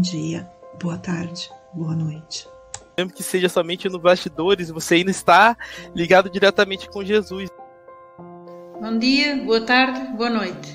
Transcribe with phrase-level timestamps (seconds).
[0.00, 0.50] bom dia,
[0.82, 2.48] boa tarde, boa noite.
[2.96, 5.54] Mesmo que seja somente no bastidores, você ainda está
[5.94, 7.50] ligado diretamente com Jesus.
[8.80, 10.74] Bom dia, boa tarde, boa noite.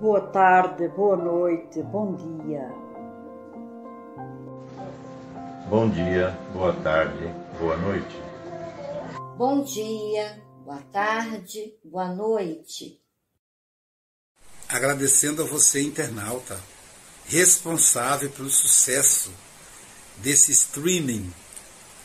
[0.00, 2.72] Boa tarde, boa noite, bom dia.
[5.68, 8.16] Bom dia, boa tarde, boa noite.
[9.36, 13.05] Bom dia, boa tarde, boa noite.
[14.68, 16.60] Agradecendo a você, internauta,
[17.26, 19.30] responsável pelo sucesso
[20.18, 21.32] desse streaming,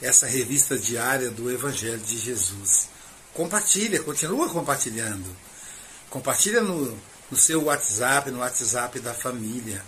[0.01, 2.89] essa revista diária do Evangelho de Jesus.
[3.33, 5.25] Compartilha, continua compartilhando.
[6.09, 6.97] Compartilha no,
[7.29, 9.83] no seu WhatsApp, no WhatsApp da família.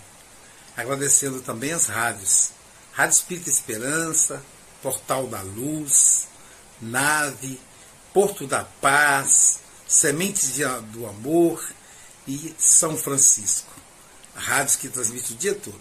[0.76, 2.50] Agradecendo também as rádios
[2.94, 4.40] Rádio Espírita Esperança,
[4.80, 6.28] Portal da Luz,
[6.80, 7.60] Nave,
[8.12, 10.56] Porto da Paz, Sementes
[10.92, 11.60] do Amor
[12.26, 13.72] e São Francisco.
[14.34, 15.80] Rádios que transmitem o dia todo.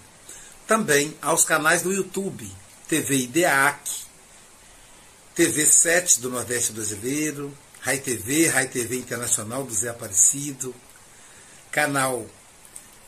[0.67, 2.49] Também aos canais do YouTube,
[2.87, 3.91] TV IDEAC,
[5.35, 10.73] TV 7 do Nordeste Brasileiro, Rai TV, Rai TV Internacional do Zé Aparecido,
[11.71, 12.25] canal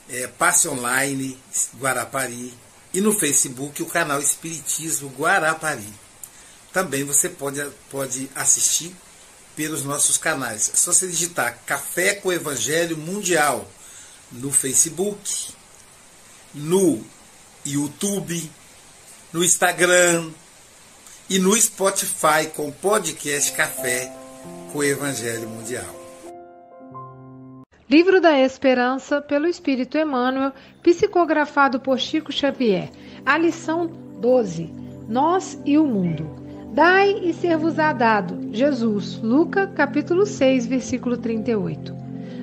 [0.09, 1.38] é, Passe Online
[1.78, 2.53] Guarapari,
[2.94, 5.94] e no Facebook o canal Espiritismo Guarapari.
[6.73, 8.95] Também você pode, pode assistir
[9.55, 10.69] pelos nossos canais.
[10.73, 13.67] É só você digitar Café com Evangelho Mundial
[14.31, 15.53] no Facebook,
[16.53, 17.01] no
[17.65, 18.49] YouTube,
[19.31, 20.29] no Instagram
[21.29, 24.11] e no Spotify com o podcast Café
[24.71, 26.05] com Evangelho Mundial.
[27.89, 30.51] Livro da Esperança, pelo Espírito Emmanuel,
[30.81, 32.89] psicografado por Chico Xavier.
[33.23, 34.73] A lição 12.
[35.07, 36.44] Nós e o mundo.
[36.75, 38.50] Dai e ser-vos-á dado.
[38.52, 41.96] Jesus, Lucas, capítulo 6, versículo 38.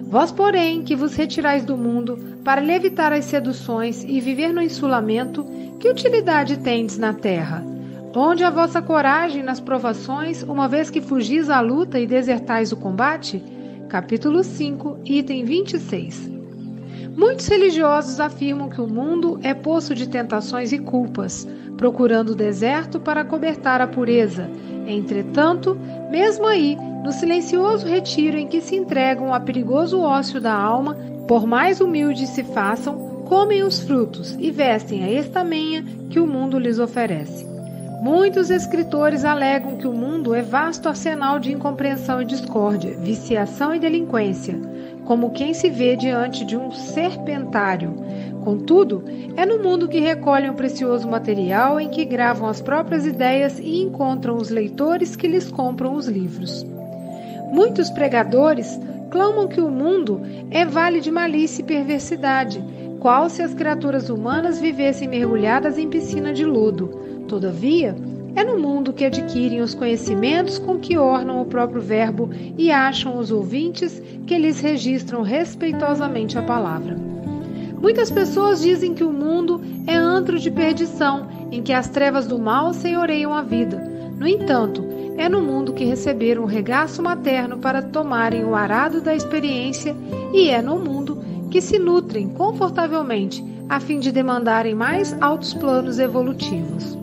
[0.05, 4.63] Vós, porém, que vos retirais do mundo, para lhe evitar as seduções e viver no
[4.63, 5.45] insulamento,
[5.79, 7.63] que utilidade tendes na terra?
[8.17, 12.77] Onde a vossa coragem nas provações, uma vez que fugis à luta e desertais o
[12.79, 13.45] combate?
[13.91, 16.42] capítulo 5, item 26.
[17.17, 21.47] Muitos religiosos afirmam que o mundo é poço de tentações e culpas,
[21.77, 24.49] procurando o deserto para cobertar a pureza.
[24.87, 25.77] Entretanto,
[26.11, 30.97] mesmo aí, no silencioso retiro em que se entregam a perigoso ócio da alma,
[31.29, 36.59] por mais humildes se façam, comem os frutos e vestem a estamenha que o mundo
[36.59, 37.47] lhes oferece.
[38.03, 43.79] Muitos escritores alegam que o mundo é vasto arsenal de incompreensão e discórdia, viciação e
[43.79, 44.61] delinquência,
[45.05, 47.95] como quem se vê diante de um serpentário.
[48.45, 49.05] Contudo,
[49.37, 53.83] é no mundo que recolhem o precioso material em que gravam as próprias ideias e
[53.83, 56.67] encontram os leitores que lhes compram os livros.
[57.53, 58.81] Muitos pregadores
[59.11, 62.63] clamam que o mundo é vale de malícia e perversidade,
[62.99, 67.03] qual se as criaturas humanas vivessem mergulhadas em piscina de lodo
[67.33, 67.97] Todavia,
[68.35, 73.19] é no mundo que adquirem os conhecimentos com que ornam o próprio Verbo e acham
[73.19, 76.97] os ouvintes que lhes registram respeitosamente a palavra.
[77.81, 82.39] Muitas pessoas dizem que o mundo é antro de perdição, em que as trevas do
[82.39, 83.77] mal senhoreiam a vida.
[84.17, 84.85] No entanto,
[85.17, 89.97] é no mundo que receberam o regaço materno para tomarem o arado da experiência,
[90.33, 91.19] e é no mundo
[91.51, 97.02] que se nutrem confortavelmente a fim de demandarem mais altos planos evolutivos.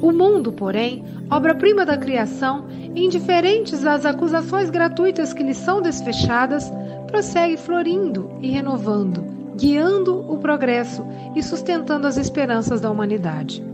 [0.00, 6.70] O mundo, porém, obra-prima da criação, indiferentes às acusações gratuitas que lhe são desfechadas,
[7.06, 9.24] prossegue florindo e renovando,
[9.56, 11.04] guiando o progresso
[11.34, 13.64] e sustentando as esperanças da humanidade.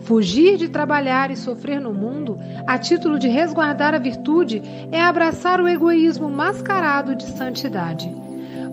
[0.00, 5.60] Fugir de trabalhar e sofrer no mundo, a título de resguardar a virtude, é abraçar
[5.60, 8.10] o egoísmo mascarado de santidade.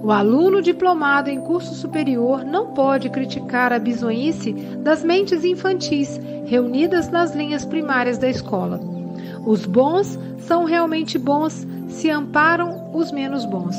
[0.03, 4.53] O aluno diplomado em curso superior não pode criticar a bisonhice
[4.83, 8.79] das mentes infantis reunidas nas linhas primárias da escola.
[9.45, 13.75] Os bons são realmente bons se amparam os menos bons.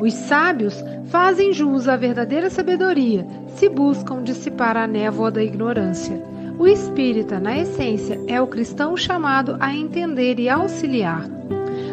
[0.00, 3.26] Os sábios fazem jus à verdadeira sabedoria
[3.56, 6.20] se buscam dissipar a névoa da ignorância.
[6.58, 11.28] O espírita, na essência, é o cristão chamado a entender e auxiliar.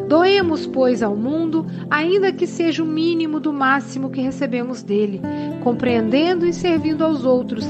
[0.07, 5.21] Doemos, pois, ao mundo, ainda que seja o mínimo do máximo que recebemos dele,
[5.63, 7.65] compreendendo e servindo aos outros,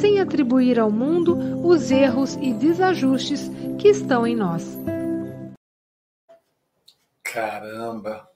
[0.00, 1.36] sem atribuir ao mundo
[1.66, 4.78] os erros e desajustes que estão em nós.
[7.22, 8.28] Caramba!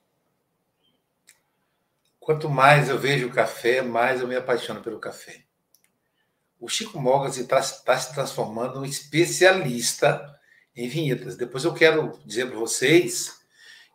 [2.18, 5.42] Quanto mais eu vejo o café, mais eu me apaixono pelo café.
[6.60, 10.38] O Chico Mogas está tá se transformando em especialista
[10.74, 11.36] em vinhetas.
[11.36, 13.41] Depois eu quero dizer para vocês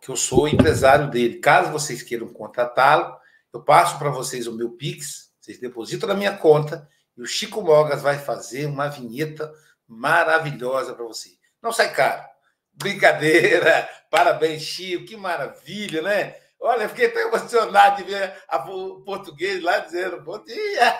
[0.07, 1.39] que eu sou empresário dele.
[1.39, 3.13] Caso vocês queiram contratá-lo,
[3.51, 6.87] eu passo para vocês o meu Pix, Vocês depositam na minha conta
[7.17, 9.53] e o Chico Mogas vai fazer uma vinheta
[9.85, 11.31] maravilhosa para você.
[11.61, 12.25] Não sai caro.
[12.71, 13.89] Brincadeira.
[14.09, 15.03] Parabéns, Chico.
[15.03, 16.37] Que maravilha, né?
[16.57, 18.33] Olha, fiquei tão emocionado de ver
[18.69, 20.99] o português lá dizendo bom dia.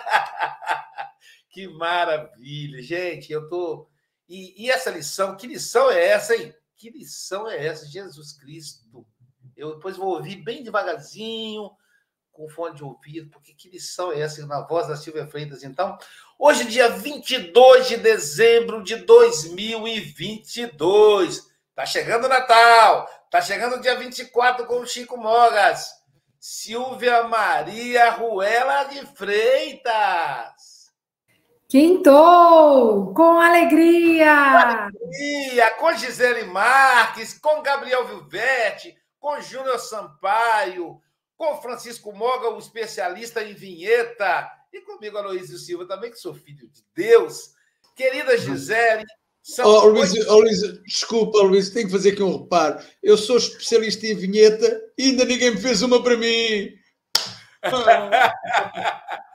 [1.48, 3.32] que maravilha, gente.
[3.32, 3.88] Eu tô.
[4.28, 6.54] E, e, essa lição, que lição é essa, hein?
[6.78, 7.86] Que lição é essa?
[7.86, 9.04] Jesus Cristo.
[9.56, 11.72] Eu depois vou ouvir bem devagarzinho,
[12.30, 14.46] com fone de ouvido, porque que lição é essa?
[14.46, 15.98] Na voz da Silvia Freitas, então.
[16.38, 21.48] Hoje, dia 22 de dezembro de 2022.
[21.74, 23.10] Tá chegando o Natal.
[23.28, 25.90] Tá chegando o dia 24 com o Chico Mogas.
[26.38, 30.77] Silvia Maria Ruela de Freitas.
[31.68, 33.12] Quintou!
[33.12, 34.32] Com alegria!
[34.32, 35.70] alegria!
[35.78, 40.98] Com Gisele Marques, com Gabriel Vilvete, com Júnior Sampaio,
[41.36, 46.66] com Francisco Moga, o especialista em vinheta, e comigo, Aloysio Silva, também, que sou filho
[46.68, 47.50] de Deus.
[47.94, 49.04] Querida Gisele,
[49.64, 52.84] Oh, Luís, oh, Luís, desculpa, Luís, tenho que fazer aqui um reparo.
[53.02, 56.70] Eu sou especialista em vinheta e ainda ninguém me fez uma para mim.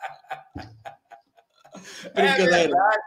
[2.13, 2.75] Brincadeira.
[2.75, 2.97] É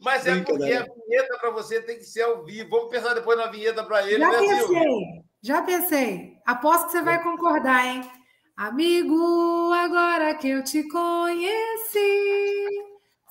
[0.00, 2.70] Mas é porque a vinheta para você tem que ser ao vivo.
[2.70, 5.00] Vamos pensar depois na vinheta para ele, já né, pensei, Silvio?
[5.42, 6.32] Já pensei.
[6.46, 8.10] Aposto que você vai concordar, hein?
[8.56, 12.00] Amigo, agora que eu te conheci,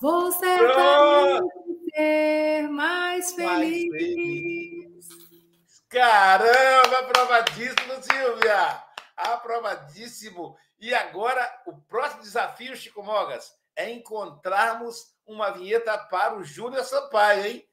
[0.00, 3.46] vou certamente ser mais feliz.
[3.46, 5.08] mais feliz.
[5.90, 8.82] Caramba, aprovadíssimo, Silvia!
[9.16, 10.56] Aprovadíssimo!
[10.80, 17.46] E agora, o próximo desafio, Chico Mogas, é encontrarmos uma vinheta para o Júnior Sampaio,
[17.46, 17.64] hein?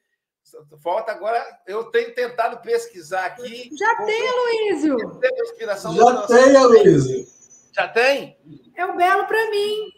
[0.83, 3.71] Falta agora, eu tenho tentado pesquisar aqui.
[3.75, 4.99] Já tem, Luísio!
[4.99, 7.27] Já tem, Luísio!
[7.71, 8.37] Já tem?
[8.75, 9.91] É o belo para mim.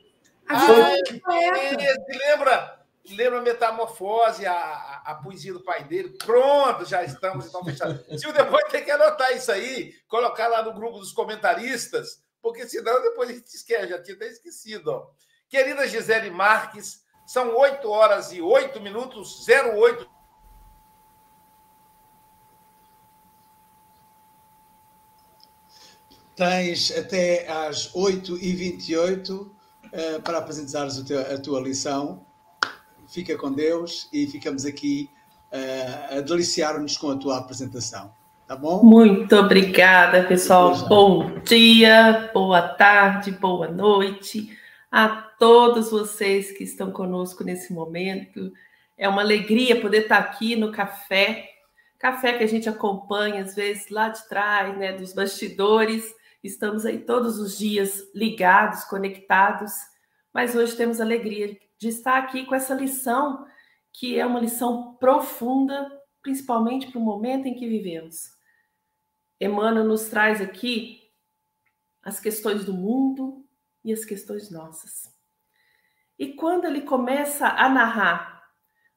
[0.48, 0.96] A ah,
[2.30, 2.78] lembra?
[3.10, 6.18] lembra a Metamorfose, a, a, a, poesia do pai dele.
[6.18, 8.02] Pronto, já estamos então fechados.
[8.20, 12.66] Se o depois tem que anotar isso aí, colocar lá no grupo dos comentaristas, porque
[12.68, 14.88] senão depois a gente esquece, já tinha até esquecido.
[14.88, 15.12] Ó.
[15.50, 20.08] Querida Gisele Marques, são 8 horas e 8 minutos, 08.
[26.36, 29.52] Tens até às 8h28 uh,
[29.92, 32.28] eh, para apresentares a tua lição
[33.08, 35.10] fica com Deus e ficamos aqui
[35.52, 38.12] uh, a deliciar-nos com a tua apresentação.
[38.48, 38.84] Tá bom?
[38.84, 40.76] Muito obrigada, pessoal.
[40.88, 44.58] Bom dia, boa tarde, boa noite
[44.92, 48.52] a todos vocês que estão conosco nesse momento.
[48.98, 51.50] É uma alegria poder estar aqui no café,
[52.00, 56.16] café que a gente acompanha às vezes lá de trás, né, dos bastidores.
[56.44, 59.74] Estamos aí todos os dias ligados, conectados,
[60.34, 63.46] mas hoje temos a alegria de estar aqui com essa lição,
[63.94, 65.92] que é uma lição profunda,
[66.22, 68.36] principalmente para o momento em que vivemos.
[69.40, 71.04] Emmanuel nos traz aqui
[72.02, 73.46] as questões do mundo
[73.84, 75.17] e as questões nossas.
[76.18, 78.44] E quando ele começa a narrar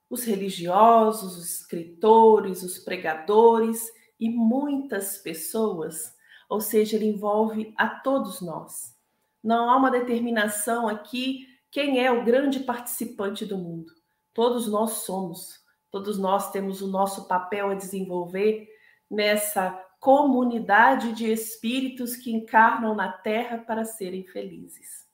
[0.08, 6.14] os religiosos, os escritores, os pregadores e muitas pessoas,
[6.48, 8.96] ou seja, ele envolve a todos nós.
[9.42, 13.92] Não há uma determinação aqui quem é o grande participante do mundo?
[14.34, 15.60] Todos nós somos,
[15.90, 18.68] todos nós temos o nosso papel a desenvolver
[19.08, 25.09] nessa comunidade de espíritos que encarnam na Terra para serem felizes.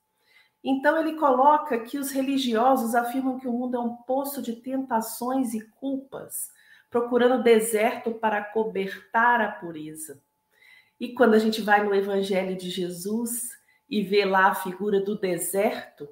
[0.68, 5.54] Então, ele coloca que os religiosos afirmam que o mundo é um poço de tentações
[5.54, 6.50] e culpas,
[6.90, 10.20] procurando deserto para cobertar a pureza.
[10.98, 13.50] E quando a gente vai no Evangelho de Jesus
[13.88, 16.08] e vê lá a figura do deserto,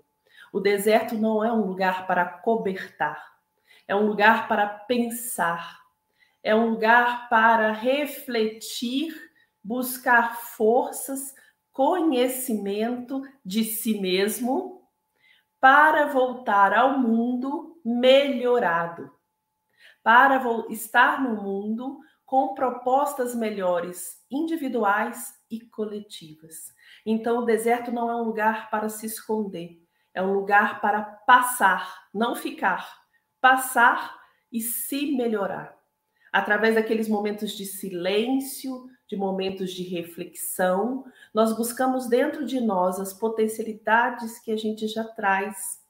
[0.52, 3.34] o deserto não é um lugar para cobertar,
[3.88, 5.80] é um lugar para pensar,
[6.44, 9.12] é um lugar para refletir,
[9.64, 11.34] buscar forças,
[11.74, 14.88] conhecimento de si mesmo
[15.60, 19.10] para voltar ao mundo melhorado,
[20.00, 20.40] para
[20.70, 26.72] estar no mundo com propostas melhores individuais e coletivas.
[27.04, 29.82] Então, o deserto não é um lugar para se esconder,
[30.14, 32.88] é um lugar para passar, não ficar.
[33.40, 34.16] Passar
[34.50, 35.76] e se melhorar.
[36.32, 43.12] Através daqueles momentos de silêncio, de momentos de reflexão, nós buscamos dentro de nós as
[43.12, 45.82] potencialidades que a gente já traz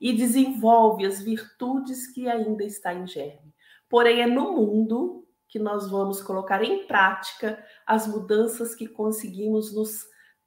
[0.00, 3.54] e desenvolve as virtudes que ainda está em germe.
[3.88, 10.06] Porém, é no mundo que nós vamos colocar em prática as mudanças que conseguimos nos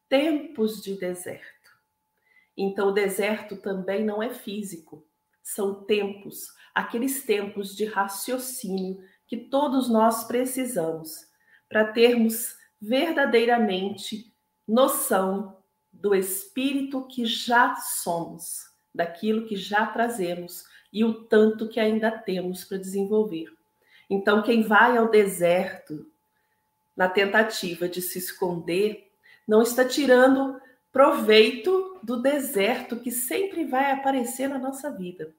[0.10, 1.44] tempos de deserto.
[2.56, 5.06] Então, o deserto também não é físico,
[5.42, 11.33] são tempos, aqueles tempos de raciocínio que todos nós precisamos
[11.74, 14.32] para termos verdadeiramente
[14.68, 15.58] noção
[15.92, 22.64] do espírito que já somos, daquilo que já trazemos e o tanto que ainda temos
[22.64, 23.52] para desenvolver.
[24.08, 26.06] Então, quem vai ao deserto
[26.96, 29.12] na tentativa de se esconder,
[29.48, 30.62] não está tirando
[30.92, 35.34] proveito do deserto que sempre vai aparecer na nossa vida.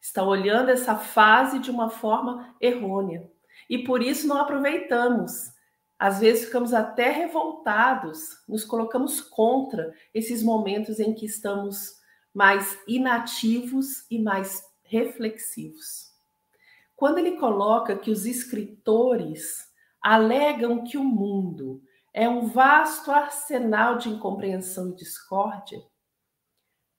[0.00, 3.30] Está olhando essa fase de uma forma errônea
[3.70, 5.52] e por isso não aproveitamos.
[5.96, 12.00] Às vezes ficamos até revoltados, nos colocamos contra esses momentos em que estamos
[12.34, 16.10] mais inativos e mais reflexivos.
[16.96, 19.70] Quando ele coloca que os escritores
[20.02, 21.80] alegam que o mundo
[22.12, 25.80] é um vasto arsenal de incompreensão e discórdia,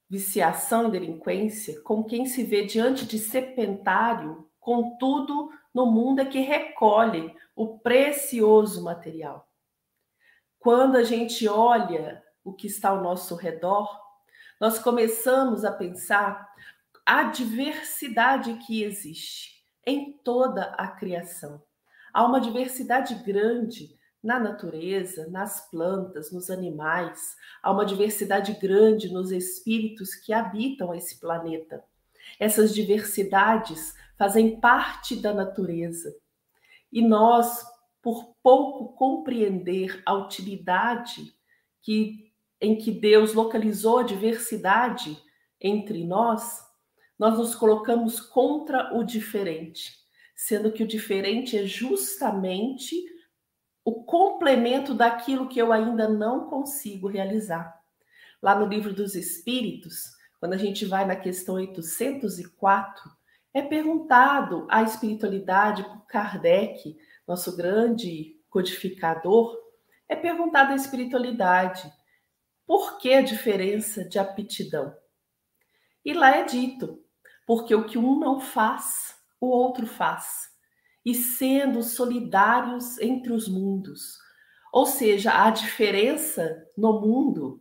[0.10, 6.40] viciação e delinquência, com quem se vê diante de serpentário, contudo, no mundo é que
[6.40, 9.48] recolhe o precioso material.
[10.60, 14.00] Quando a gente olha o que está ao nosso redor,
[14.60, 16.48] nós começamos a pensar
[17.06, 21.62] a diversidade que existe em toda a criação.
[22.14, 29.32] Há uma diversidade grande na natureza, nas plantas, nos animais, há uma diversidade grande nos
[29.32, 31.84] espíritos que habitam esse planeta.
[32.40, 36.16] Essas diversidades fazem parte da natureza.
[36.94, 37.66] E nós,
[38.04, 41.36] por pouco compreender a utilidade
[41.82, 45.20] que em que Deus localizou a diversidade
[45.60, 46.62] entre nós,
[47.18, 49.92] nós nos colocamos contra o diferente,
[50.36, 53.04] sendo que o diferente é justamente
[53.84, 57.76] o complemento daquilo que eu ainda não consigo realizar.
[58.40, 63.20] Lá no livro dos Espíritos, quando a gente vai na questão 804,
[63.54, 69.58] é perguntado a espiritualidade por Kardec, nosso grande codificador,
[70.08, 71.92] é perguntado a espiritualidade
[72.66, 74.96] por que a diferença de aptidão?
[76.06, 77.04] E lá é dito,
[77.46, 80.50] porque o que um não faz, o outro faz
[81.06, 84.18] e sendo solidários entre os mundos.
[84.72, 87.61] Ou seja, a diferença no mundo,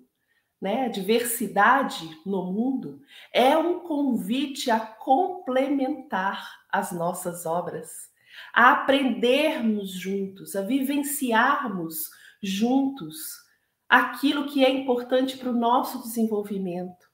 [0.61, 3.01] né, diversidade no mundo,
[3.33, 8.11] é um convite a complementar as nossas obras,
[8.53, 12.11] a aprendermos juntos, a vivenciarmos
[12.43, 13.17] juntos
[13.89, 17.09] aquilo que é importante para o nosso desenvolvimento.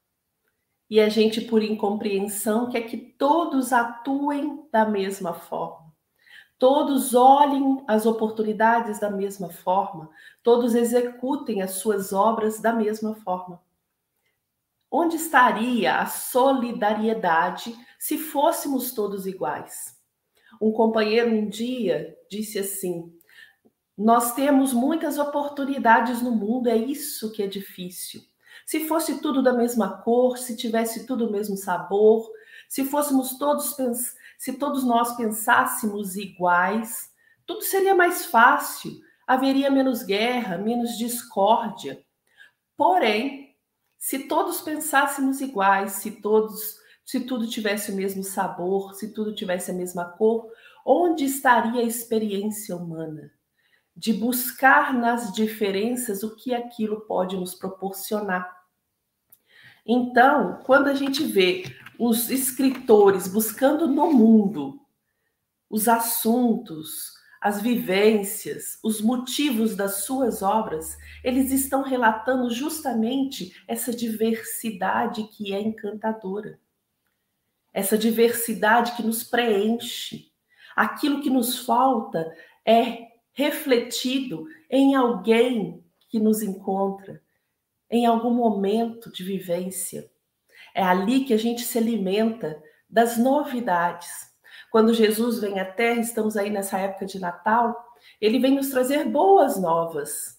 [0.89, 5.86] E a gente, por incompreensão, quer que todos atuem da mesma forma
[6.59, 10.09] todos olhem as oportunidades da mesma forma,
[10.41, 13.61] todos executem as suas obras da mesma forma.
[14.89, 19.97] Onde estaria a solidariedade se fôssemos todos iguais?
[20.61, 23.13] Um companheiro um dia disse assim:
[23.97, 28.21] Nós temos muitas oportunidades no mundo, é isso que é difícil.
[28.65, 32.29] Se fosse tudo da mesma cor, se tivesse tudo o mesmo sabor,
[32.67, 33.73] se fôssemos todos
[34.37, 37.09] se todos nós pensássemos iguais,
[37.45, 38.91] tudo seria mais fácil,
[39.25, 42.03] haveria menos guerra, menos discórdia.
[42.75, 43.55] Porém,
[43.97, 49.71] se todos pensássemos iguais, se todos, se tudo tivesse o mesmo sabor, se tudo tivesse
[49.71, 50.51] a mesma cor,
[50.85, 53.31] onde estaria a experiência humana?
[53.95, 58.55] De buscar nas diferenças o que aquilo pode nos proporcionar.
[59.83, 61.63] Então, quando a gente vê
[61.99, 64.79] os escritores buscando no mundo
[65.69, 75.23] os assuntos, as vivências, os motivos das suas obras, eles estão relatando justamente essa diversidade
[75.25, 76.59] que é encantadora.
[77.73, 80.31] Essa diversidade que nos preenche.
[80.75, 82.33] Aquilo que nos falta
[82.65, 87.21] é refletido em alguém que nos encontra,
[87.89, 90.09] em algum momento de vivência.
[90.77, 94.07] É ali que a gente se alimenta das novidades.
[94.69, 97.75] Quando Jesus vem à Terra, estamos aí nessa época de Natal,
[98.21, 100.37] ele vem nos trazer boas novas.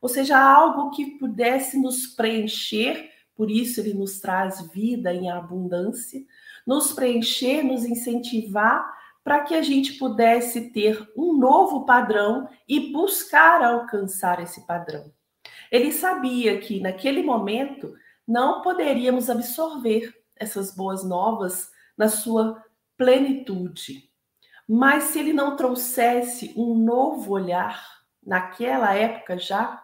[0.00, 6.20] Ou seja, algo que pudesse nos preencher, por isso ele nos traz vida em abundância,
[6.64, 8.88] nos preencher, nos incentivar
[9.24, 15.12] para que a gente pudesse ter um novo padrão e buscar alcançar esse padrão.
[15.68, 17.92] Ele sabia que naquele momento
[18.30, 21.68] não poderíamos absorver essas boas novas
[21.98, 22.64] na sua
[22.96, 24.08] plenitude.
[24.68, 27.84] Mas se ele não trouxesse um novo olhar
[28.24, 29.82] naquela época já,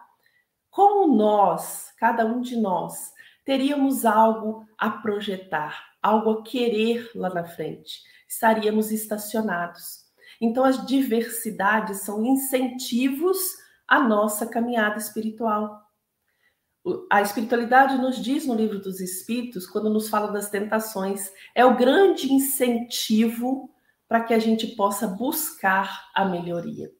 [0.69, 3.11] como nós, cada um de nós,
[3.43, 8.01] teríamos algo a projetar, algo a querer lá na frente.
[8.29, 10.05] Estaríamos estacionados.
[10.39, 13.37] Então, as diversidades são incentivos
[13.85, 15.86] à nossa caminhada espiritual.
[17.09, 21.75] A espiritualidade nos diz no livro dos Espíritos, quando nos fala das tentações, é o
[21.75, 23.69] grande incentivo
[24.07, 26.91] para que a gente possa buscar a melhoria.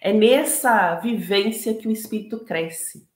[0.00, 3.08] É nessa vivência que o espírito cresce.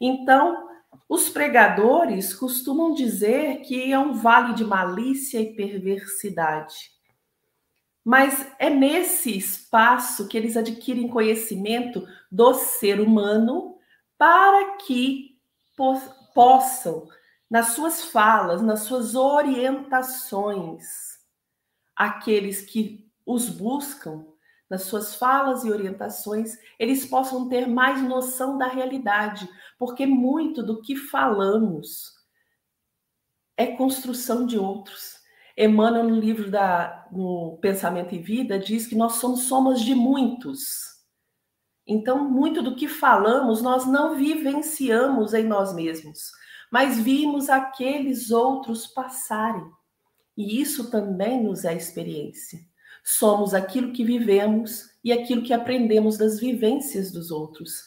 [0.00, 0.68] Então,
[1.08, 6.90] os pregadores costumam dizer que é um vale de malícia e perversidade.
[8.04, 13.76] Mas é nesse espaço que eles adquirem conhecimento do ser humano
[14.16, 15.35] para que
[16.34, 17.06] possam,
[17.50, 20.84] nas suas falas, nas suas orientações,
[21.94, 24.26] aqueles que os buscam,
[24.68, 30.82] nas suas falas e orientações, eles possam ter mais noção da realidade, porque muito do
[30.82, 32.16] que falamos
[33.56, 35.16] é construção de outros.
[35.56, 40.95] Emmanuel, no livro da no Pensamento e Vida, diz que nós somos somas de muitos.
[41.86, 46.32] Então, muito do que falamos nós não vivenciamos em nós mesmos,
[46.70, 49.64] mas vimos aqueles outros passarem.
[50.36, 52.58] E isso também nos é experiência.
[53.04, 57.84] Somos aquilo que vivemos e aquilo que aprendemos das vivências dos outros.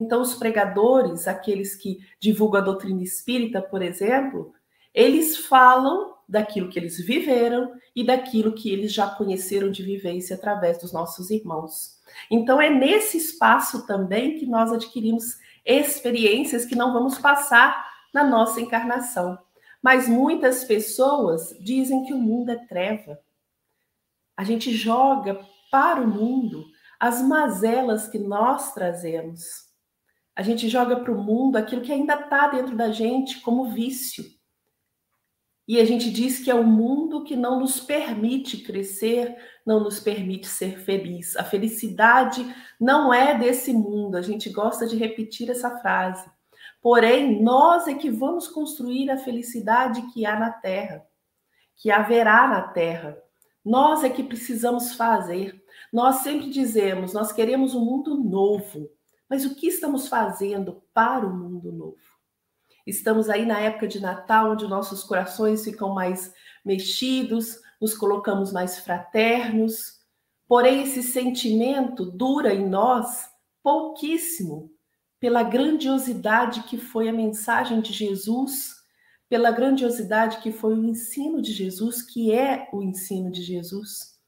[0.00, 4.54] Então, os pregadores, aqueles que divulgam a doutrina espírita, por exemplo,
[4.94, 10.78] eles falam daquilo que eles viveram e daquilo que eles já conheceram de vivência através
[10.78, 12.00] dos nossos irmãos.
[12.30, 18.60] Então, é nesse espaço também que nós adquirimos experiências que não vamos passar na nossa
[18.60, 19.38] encarnação.
[19.82, 23.18] Mas muitas pessoas dizem que o mundo é treva
[24.36, 26.66] a gente joga para o mundo
[26.98, 29.70] as mazelas que nós trazemos.
[30.34, 34.24] A gente joga para o mundo aquilo que ainda está dentro da gente como vício.
[35.68, 40.00] E a gente diz que é o mundo que não nos permite crescer, não nos
[40.00, 41.36] permite ser feliz.
[41.36, 42.44] A felicidade
[42.80, 44.16] não é desse mundo.
[44.16, 46.28] A gente gosta de repetir essa frase.
[46.80, 51.06] Porém, nós é que vamos construir a felicidade que há na terra,
[51.76, 53.16] que haverá na terra.
[53.64, 55.62] Nós é que precisamos fazer.
[55.92, 58.90] Nós sempre dizemos, nós queremos um mundo novo.
[59.28, 61.96] Mas o que estamos fazendo para o mundo novo?
[62.86, 68.78] Estamos aí na época de Natal, onde nossos corações ficam mais mexidos, nos colocamos mais
[68.78, 70.00] fraternos.
[70.48, 73.28] Porém, esse sentimento dura em nós
[73.62, 74.70] pouquíssimo
[75.20, 78.80] pela grandiosidade que foi a mensagem de Jesus
[79.32, 84.18] pela grandiosidade que foi o ensino de Jesus, que é o ensino de Jesus,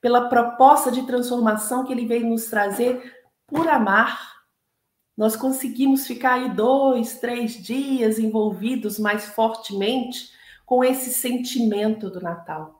[0.00, 3.14] pela proposta de transformação que ele veio nos trazer
[3.46, 4.46] por amar.
[5.14, 10.30] Nós conseguimos ficar aí dois, três dias envolvidos mais fortemente
[10.64, 12.75] com esse sentimento do Natal.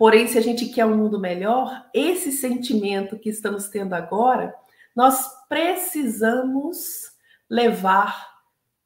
[0.00, 4.54] Porém, se a gente quer um mundo melhor, esse sentimento que estamos tendo agora,
[4.96, 7.12] nós precisamos
[7.50, 8.30] levar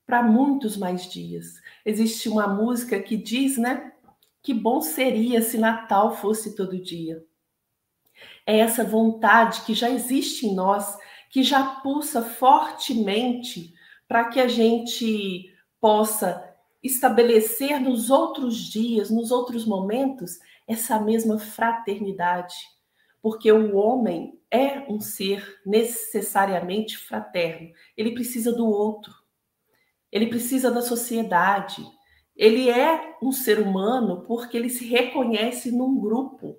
[0.04, 3.92] para muitos mais dias existe uma música que diz, né?
[4.42, 7.24] Que bom seria se Natal fosse todo dia.
[8.44, 10.98] É essa vontade que já existe em nós,
[11.30, 13.72] que já pulsa fortemente
[14.08, 16.53] para que a gente possa
[16.84, 22.54] estabelecer nos outros dias, nos outros momentos, essa mesma fraternidade.
[23.20, 29.24] Porque o homem é um ser necessariamente fraterno, ele precisa do outro
[30.14, 31.84] ele precisa da sociedade.
[32.36, 36.56] Ele é um ser humano porque ele se reconhece num grupo.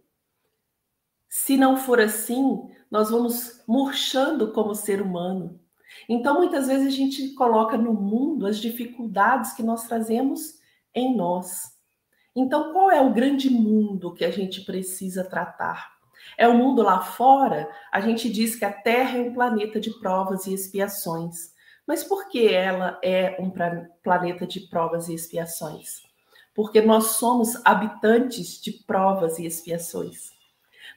[1.29, 5.57] Se não for assim, nós vamos murchando como ser humano.
[6.07, 10.59] Então, muitas vezes a gente coloca no mundo as dificuldades que nós trazemos
[10.93, 11.73] em nós.
[12.35, 15.95] Então, qual é o grande mundo que a gente precisa tratar?
[16.37, 17.69] É o mundo lá fora?
[17.91, 21.53] A gente diz que a Terra é um planeta de provas e expiações.
[21.87, 23.51] Mas por que ela é um
[24.03, 26.01] planeta de provas e expiações?
[26.53, 30.33] Porque nós somos habitantes de provas e expiações.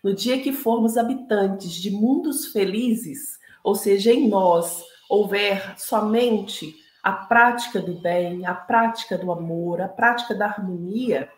[0.03, 7.13] No dia que formos habitantes de mundos felizes, ou seja, em nós houver somente a
[7.13, 11.31] prática do bem, a prática do amor, a prática da harmonia,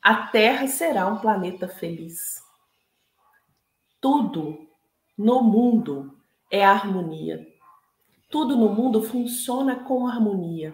[0.00, 2.40] a Terra será um planeta feliz.
[4.00, 4.68] Tudo
[5.18, 6.16] no mundo
[6.48, 7.44] é harmonia.
[8.30, 10.72] Tudo no mundo funciona com harmonia.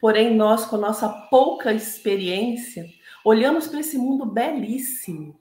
[0.00, 2.86] Porém, nós, com nossa pouca experiência,
[3.22, 5.38] olhamos para esse mundo belíssimo.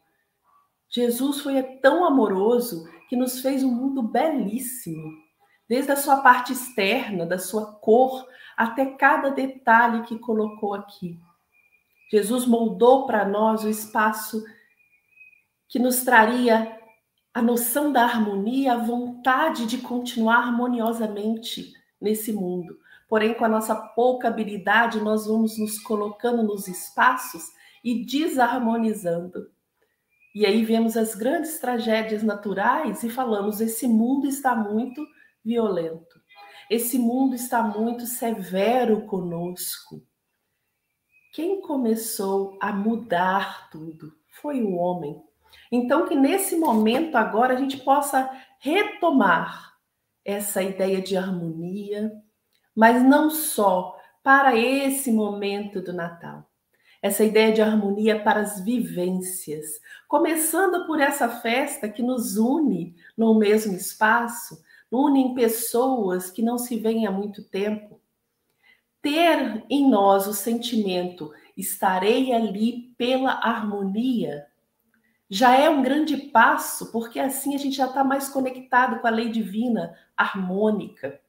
[0.90, 5.26] Jesus foi tão amoroso que nos fez um mundo belíssimo.
[5.70, 11.20] desde a sua parte externa, da sua cor, até cada detalhe que colocou aqui.
[12.10, 14.46] Jesus moldou para nós o espaço
[15.68, 16.80] que nos traria
[17.34, 22.80] a noção da harmonia, a vontade de continuar harmoniosamente nesse mundo.
[23.10, 27.44] Porém, com a nossa pouca habilidade, nós vamos nos colocando nos espaços
[27.84, 29.52] e desarmonizando.
[30.36, 35.06] E aí vemos as grandes tragédias naturais e falamos: esse mundo está muito
[35.44, 36.22] violento,
[36.70, 40.04] esse mundo está muito severo conosco.
[41.34, 44.12] Quem começou a mudar tudo
[44.42, 45.22] foi o homem.
[45.72, 49.74] Então, que nesse momento agora a gente possa retomar
[50.24, 52.12] essa ideia de harmonia,
[52.76, 56.50] mas não só para esse momento do Natal.
[57.02, 63.36] Essa ideia de harmonia para as vivências, começando por essa festa que nos une no
[63.36, 68.02] mesmo espaço, unem pessoas que não se veem há muito tempo.
[69.02, 74.48] Ter em nós o sentimento estarei ali pela harmonia
[75.30, 79.12] já é um grande passo, porque assim a gente já está mais conectado com a
[79.12, 81.20] lei divina harmônica.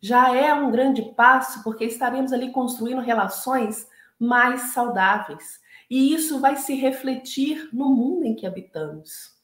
[0.00, 3.86] Já é um grande passo, porque estaremos ali construindo relações
[4.20, 5.58] mais saudáveis.
[5.88, 9.40] E isso vai se refletir no mundo em que habitamos.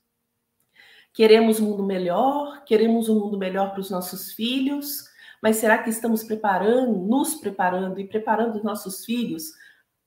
[1.15, 5.05] Queremos um mundo melhor, queremos um mundo melhor para os nossos filhos,
[5.43, 9.53] mas será que estamos preparando, nos preparando e preparando os nossos filhos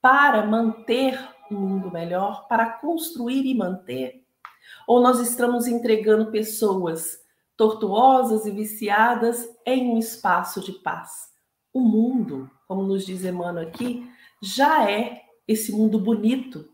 [0.00, 1.18] para manter
[1.50, 4.24] um mundo melhor, para construir e manter?
[4.86, 7.18] Ou nós estamos entregando pessoas
[7.56, 11.28] tortuosas e viciadas em um espaço de paz?
[11.72, 14.08] O mundo, como nos diz Emmanuel aqui,
[14.40, 16.68] já é esse mundo bonito,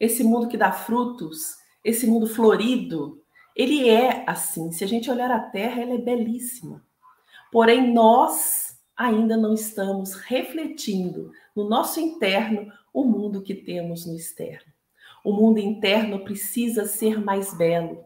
[0.00, 3.22] esse mundo que dá frutos, esse mundo florido.
[3.54, 4.72] Ele é assim.
[4.72, 6.82] Se a gente olhar a Terra, ela é belíssima.
[7.50, 14.72] Porém, nós ainda não estamos refletindo no nosso interno o mundo que temos no externo.
[15.24, 18.04] O mundo interno precisa ser mais belo.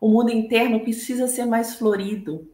[0.00, 2.48] O mundo interno precisa ser mais florido.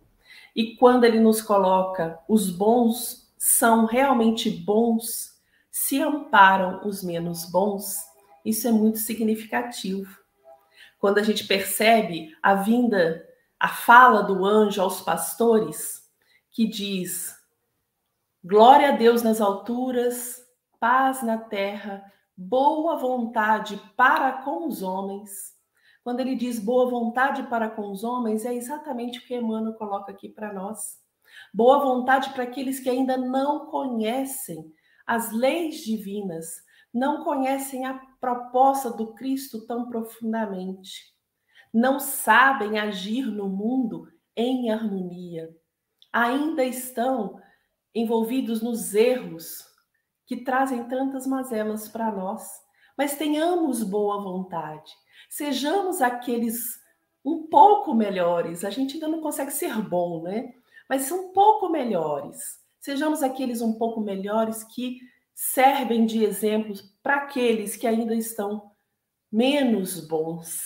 [0.54, 5.31] E quando ele nos coloca os bons são realmente bons,
[5.72, 7.96] se amparam os menos bons,
[8.44, 10.20] isso é muito significativo.
[10.98, 13.26] Quando a gente percebe a vinda,
[13.58, 16.08] a fala do anjo aos pastores,
[16.50, 17.34] que diz:
[18.44, 20.42] Glória a Deus nas alturas
[20.78, 22.04] paz na terra,
[22.36, 25.56] boa vontade para com os homens.
[26.02, 30.10] Quando ele diz boa vontade para com os homens, é exatamente o que Emmanuel coloca
[30.10, 30.98] aqui para nós.
[31.54, 34.74] Boa vontade para aqueles que ainda não conhecem
[35.06, 36.62] as leis divinas,
[36.92, 41.12] não conhecem a proposta do Cristo tão profundamente,
[41.72, 45.48] não sabem agir no mundo em harmonia,
[46.12, 47.40] ainda estão
[47.94, 49.64] envolvidos nos erros
[50.26, 52.46] que trazem tantas mazelas para nós.
[52.96, 54.92] Mas tenhamos boa vontade,
[55.28, 56.82] sejamos aqueles
[57.24, 58.64] um pouco melhores.
[58.64, 60.54] A gente ainda não consegue ser bom, né?
[60.88, 62.61] Mas são um pouco melhores.
[62.82, 64.98] Sejamos aqueles um pouco melhores que
[65.32, 68.72] servem de exemplos para aqueles que ainda estão
[69.30, 70.60] menos bons.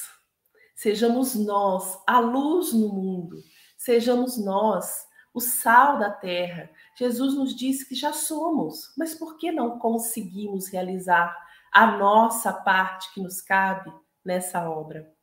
[0.74, 3.37] Sejamos nós a luz no mundo,
[3.76, 9.52] sejamos nós o sal da terra, Jesus nos disse que já somos, mas por que
[9.52, 11.37] não conseguimos realizar
[11.70, 13.92] a nossa parte que nos cabe
[14.24, 15.15] nessa obra?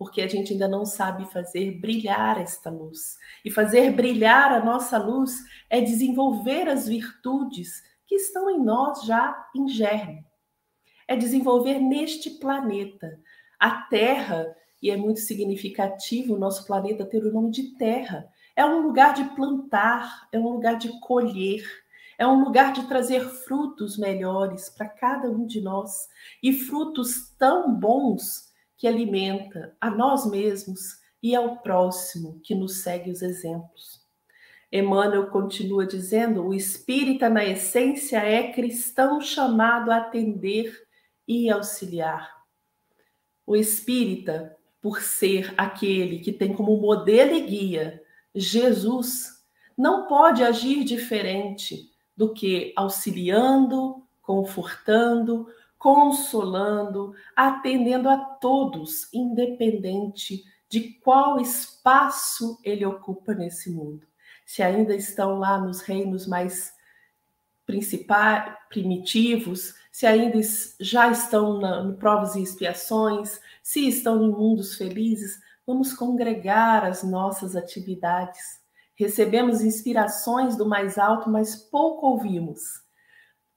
[0.00, 3.18] Porque a gente ainda não sabe fazer brilhar esta luz.
[3.44, 9.46] E fazer brilhar a nossa luz é desenvolver as virtudes que estão em nós já
[9.54, 10.24] em germe.
[11.06, 13.20] É desenvolver neste planeta.
[13.58, 18.64] A Terra, e é muito significativo o nosso planeta ter o nome de Terra, é
[18.64, 21.62] um lugar de plantar, é um lugar de colher,
[22.16, 26.08] é um lugar de trazer frutos melhores para cada um de nós
[26.42, 28.49] e frutos tão bons
[28.80, 34.00] que alimenta a nós mesmos e ao próximo que nos segue os exemplos.
[34.72, 40.74] Emmanuel continua dizendo: o espírita, na essência, é cristão chamado a atender
[41.28, 42.34] e auxiliar.
[43.46, 48.02] O espírita, por ser aquele que tem como modelo e guia
[48.34, 49.44] Jesus
[49.76, 55.48] não pode agir diferente do que auxiliando, confortando,
[55.80, 64.06] consolando, atendendo a todos, independente de qual espaço ele ocupa nesse mundo.
[64.46, 66.72] Se ainda estão lá nos reinos mais
[68.68, 70.38] primitivos, se ainda
[70.78, 77.04] já estão na, no provas e expiações, se estão em mundos felizes, Vamos congregar as
[77.04, 78.60] nossas atividades,
[79.00, 82.82] Recebemos inspirações do mais alto, mas pouco ouvimos.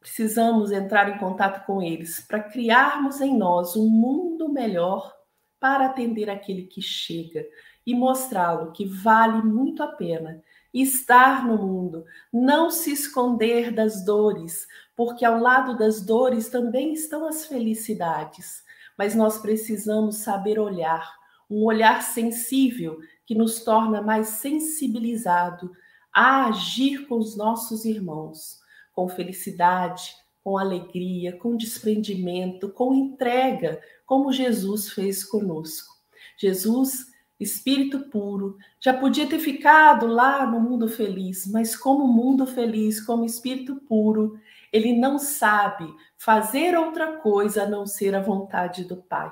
[0.03, 5.15] Precisamos entrar em contato com eles para criarmos em nós um mundo melhor
[5.61, 7.47] para atender aquele que chega
[7.87, 14.67] e mostrá-lo que vale muito a pena estar no mundo, não se esconder das dores,
[14.93, 18.61] porque ao lado das dores também estão as felicidades.
[18.97, 21.09] Mas nós precisamos saber olhar,
[21.49, 25.71] um olhar sensível que nos torna mais sensibilizado
[26.13, 28.62] a agir com os nossos irmãos,
[28.93, 35.93] com felicidade, com alegria, com desprendimento, com entrega, como Jesus fez conosco.
[36.37, 43.01] Jesus espírito puro, já podia ter ficado lá no mundo feliz, mas como mundo feliz,
[43.01, 44.39] como espírito puro,
[44.71, 45.85] ele não sabe
[46.17, 49.31] fazer outra coisa a não ser a vontade do Pai.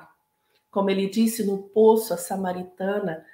[0.70, 3.24] Como ele disse no poço a samaritana,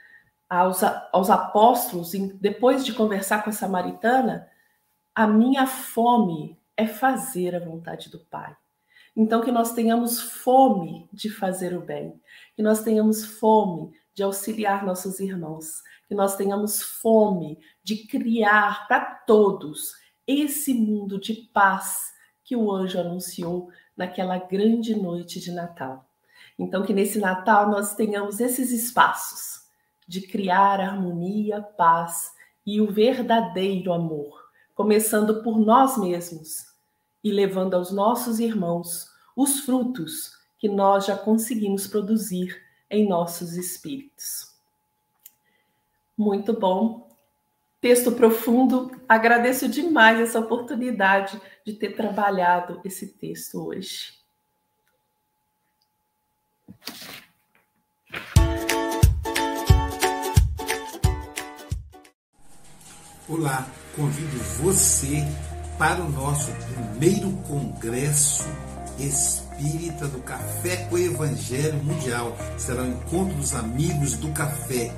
[0.48, 4.48] aos, aos apóstolos, depois de conversar com a samaritana,
[5.18, 8.56] a minha fome é fazer a vontade do Pai.
[9.16, 12.22] Então, que nós tenhamos fome de fazer o bem,
[12.54, 19.04] que nós tenhamos fome de auxiliar nossos irmãos, que nós tenhamos fome de criar para
[19.26, 19.90] todos
[20.24, 22.12] esse mundo de paz
[22.44, 26.08] que o anjo anunciou naquela grande noite de Natal.
[26.56, 29.64] Então, que nesse Natal nós tenhamos esses espaços
[30.06, 32.30] de criar harmonia, paz
[32.64, 34.47] e o verdadeiro amor,
[34.78, 36.72] começando por nós mesmos
[37.24, 44.56] e levando aos nossos irmãos os frutos que nós já conseguimos produzir em nossos espíritos.
[46.16, 47.08] Muito bom.
[47.80, 48.92] Texto profundo.
[49.08, 54.16] Agradeço demais essa oportunidade de ter trabalhado esse texto hoje.
[63.28, 65.26] Olá, convido você
[65.76, 68.46] para o nosso primeiro congresso
[68.98, 72.36] espírita do Café com o Evangelho Mundial.
[72.56, 74.92] Será o encontro dos amigos do café,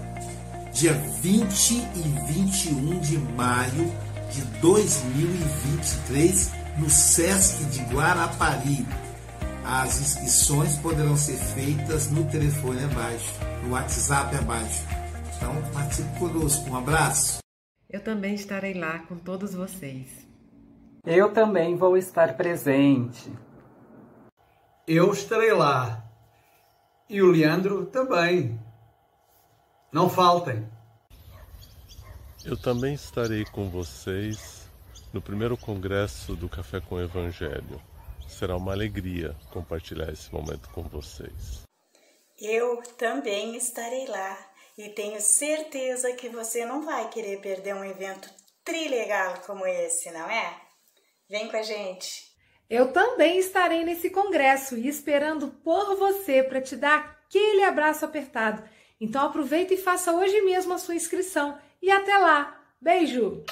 [0.73, 3.93] dia 20 e 21 de maio
[4.31, 8.87] de 2023, no Sesc de Guarapari.
[9.65, 14.83] As inscrições poderão ser feitas no telefone abaixo, no WhatsApp abaixo.
[15.37, 16.71] Então, participe conosco.
[16.71, 17.40] Um abraço.
[17.93, 20.25] Eu também estarei lá com todos vocês.
[21.05, 23.33] Eu também vou estar presente.
[24.87, 26.05] Eu estarei lá.
[27.09, 28.61] E o Leandro também.
[29.93, 30.69] Não faltem.
[32.45, 34.71] Eu também estarei com vocês
[35.13, 37.83] no primeiro congresso do Café com o Evangelho.
[38.29, 41.63] Será uma alegria compartilhar esse momento com vocês.
[42.41, 44.39] Eu também estarei lá
[44.77, 48.29] e tenho certeza que você não vai querer perder um evento
[48.65, 50.61] trilegal como esse, não é?
[51.29, 52.31] Vem com a gente!
[52.69, 58.63] Eu também estarei nesse congresso e esperando por você para te dar aquele abraço apertado.
[59.01, 61.59] Então aproveita e faça hoje mesmo a sua inscrição.
[61.83, 62.57] E até lá!
[62.81, 63.45] Beijo!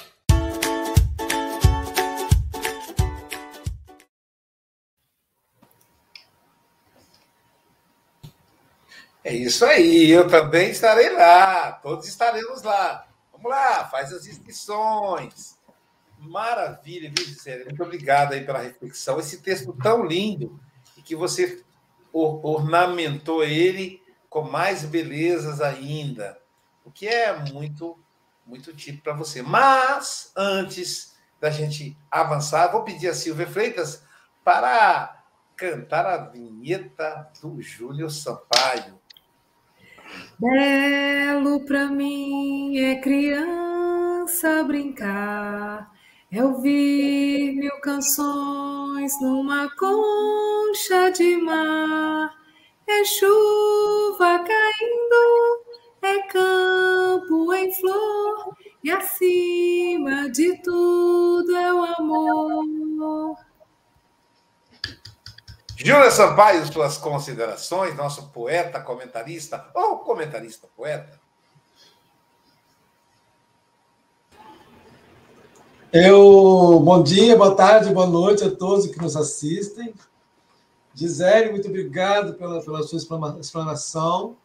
[9.23, 13.05] É isso aí, eu também estarei lá, todos estaremos lá.
[13.33, 15.57] Vamos lá, faz as inscrições.
[16.17, 17.65] Maravilha, viu?
[17.65, 19.19] Muito obrigado aí pela reflexão.
[19.19, 20.59] Esse texto tão lindo
[20.97, 21.63] e que você
[22.11, 26.39] ornamentou ele com mais belezas ainda,
[26.85, 27.97] o que é muito,
[28.45, 29.41] muito típico para você.
[29.41, 34.03] Mas, antes da gente avançar, vou pedir a Silvia Freitas
[34.43, 35.23] para
[35.55, 38.98] cantar a vinheta do Júnior Sampaio.
[40.39, 45.91] Belo para mim é criança brincar.
[46.31, 52.31] É ouvir mil canções numa concha de mar,
[52.87, 55.65] é chuva caindo,
[56.03, 63.35] é campo em flor, e acima de tudo é o amor.
[65.81, 71.17] Júlia Sampaio, suas considerações, nosso poeta, comentarista, ou comentarista poeta.
[75.93, 79.93] Eu, bom dia, boa tarde, boa noite a todos que nos assistem.
[80.93, 82.99] Gisele, muito obrigado pela, pela sua
[83.39, 84.35] explanação.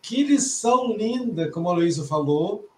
[0.00, 2.68] Que lição linda, como a Luísa falou,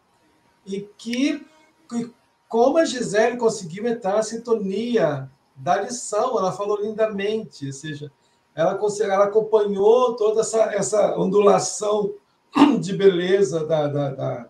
[0.64, 1.46] e que,
[1.90, 2.10] que
[2.48, 8.12] como a Gisele conseguiu entrar na sintonia da lição, ela falou lindamente, ou seja,
[8.54, 12.14] ela, ela acompanhou toda essa, essa ondulação
[12.80, 14.48] de beleza da, da, da,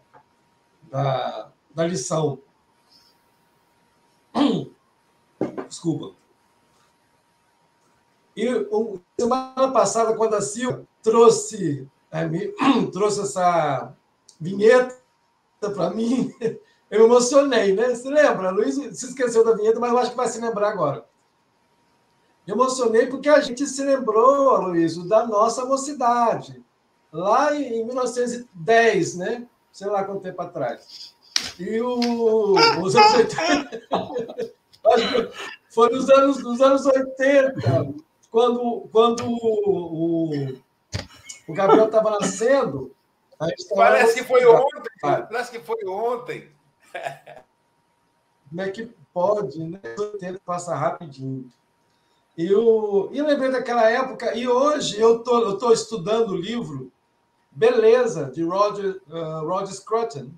[0.90, 2.38] da da lição.
[5.68, 6.16] Desculpa.
[8.34, 12.54] E um, semana passada, quando a Silvia trouxe, é, me,
[12.92, 13.94] trouxe essa
[14.40, 14.98] vinheta
[15.60, 16.34] para mim,
[16.90, 17.94] eu emocionei, né?
[17.94, 18.50] Você lembra?
[18.50, 21.04] Luiz se esqueceu da vinheta, mas eu acho que vai se lembrar agora.
[22.46, 26.62] Eu emocionei porque a gente se lembrou, Luiz, da nossa mocidade,
[27.12, 29.46] lá em 1910, né?
[29.72, 31.14] Sei lá quanto tempo atrás.
[31.58, 33.82] E o, os anos 80.
[35.70, 37.94] foi nos anos, nos anos 80,
[38.30, 40.54] quando, quando o,
[41.48, 42.94] o Gabriel estava nascendo.
[43.74, 44.82] Parece que foi ontem.
[45.00, 46.55] Parece que foi ontem.
[48.48, 49.80] Como é que pode, né?
[49.98, 51.50] O tempo passa rapidinho.
[52.36, 56.36] E, o, e eu lembrei daquela época, e hoje eu tô, estou tô estudando o
[56.36, 56.92] livro
[57.50, 60.30] Beleza, de Roger, uh, Roger Scruton.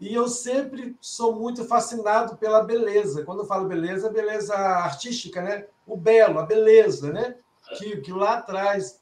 [0.00, 3.24] E eu sempre sou muito fascinado pela beleza.
[3.24, 5.66] Quando eu falo beleza, beleza artística, né?
[5.86, 7.36] O belo, a beleza, né?
[7.78, 9.00] Que, que lá atrás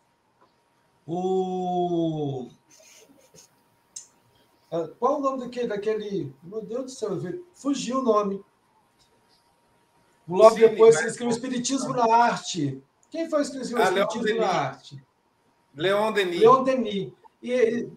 [1.06, 2.50] o
[4.98, 6.34] qual o nome daquele, daquele.
[6.42, 8.42] Meu Deus do céu, fugiu o nome.
[10.28, 12.80] Logo Sim, depois você escreveu Espiritismo na Arte.
[13.10, 15.04] Quem foi que escreveu ah, Espiritismo na Arte?
[15.74, 16.40] Leon Denis.
[16.40, 17.12] Leon Denis.
[17.42, 17.88] E,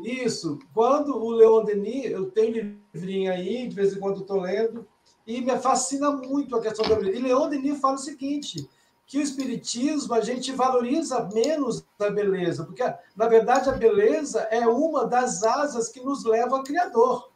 [0.00, 4.86] isso, quando o Leon Denis, eu tenho livrinho aí, de vez em quando estou lendo,
[5.26, 7.00] e me fascina muito a questão da.
[7.08, 8.68] E Leon Denis fala o seguinte:
[9.06, 12.82] que o espiritismo a gente valoriza menos a beleza, porque
[13.14, 17.30] na verdade a beleza é uma das asas que nos leva ao criador.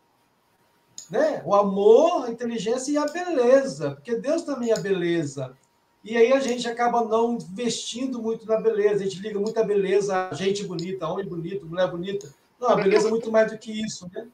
[1.08, 1.42] Né?
[1.44, 5.56] O amor, a inteligência e a beleza, porque Deus também é beleza.
[6.02, 10.30] E aí a gente acaba não investindo muito na beleza, a gente liga muita beleza,
[10.32, 12.32] gente bonita, homem bonito, mulher bonita.
[12.58, 14.26] Não, a beleza é muito mais do que isso, né?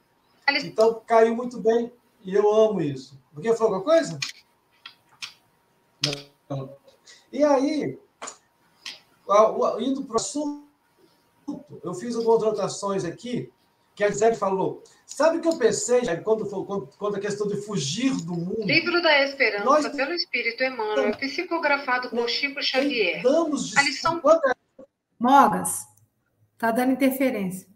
[0.63, 1.93] Então caiu muito bem
[2.25, 3.19] e eu amo isso.
[3.35, 4.19] Porque falou alguma coisa?
[6.49, 6.86] Não.
[7.33, 7.99] E aí,
[9.81, 10.67] indo para o assunto,
[11.83, 13.53] eu fiz algumas anotações aqui,
[13.95, 14.83] que a Gisele falou.
[15.07, 18.65] Sabe o que eu pensei quando, quando, quando a questão de fugir do mundo?
[18.65, 19.89] Livro da Esperança, Nós...
[19.89, 23.23] pelo Espírito Emmanuel, psicografado por Chico Xavier.
[23.23, 23.79] De...
[23.79, 24.21] A lição...
[24.25, 24.57] É
[25.19, 25.87] Mogas,
[26.59, 27.67] tá dando interferência.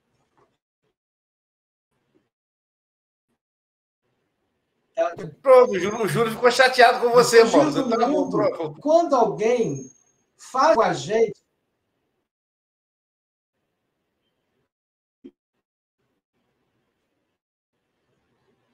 [5.43, 7.89] Pronto, o Júlio, ficou chateado com você, mano.
[7.89, 9.91] Tá Quando alguém
[10.35, 11.39] faz com a gente.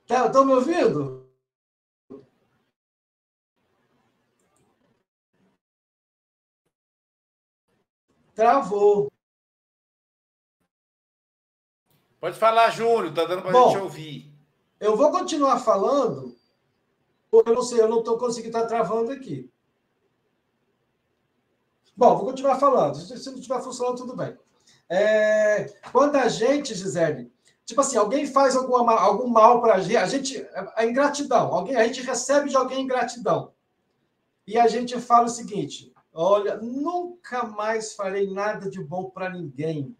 [0.03, 1.27] Estão tá, me ouvindo?
[8.33, 9.11] Travou.
[12.19, 14.32] Pode falar, Júlio, tá dando para a gente ouvir.
[14.83, 16.35] Eu vou continuar falando,
[17.31, 19.49] porque eu não sei, eu não estou conseguindo estar travando aqui.
[21.95, 22.95] Bom, vou continuar falando.
[22.95, 24.37] Se não estiver funcionando, tudo bem.
[24.89, 27.31] É, quando a gente, Gisele,
[27.65, 31.77] tipo assim, alguém faz alguma, algum mal para a gente, a gente, a ingratidão, alguém,
[31.77, 33.53] a gente recebe de alguém ingratidão.
[34.45, 39.95] E a gente fala o seguinte: olha, nunca mais farei nada de bom para ninguém,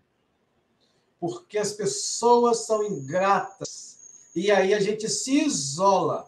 [1.21, 3.92] porque as pessoas são ingratas
[4.35, 6.27] e aí a gente se isola.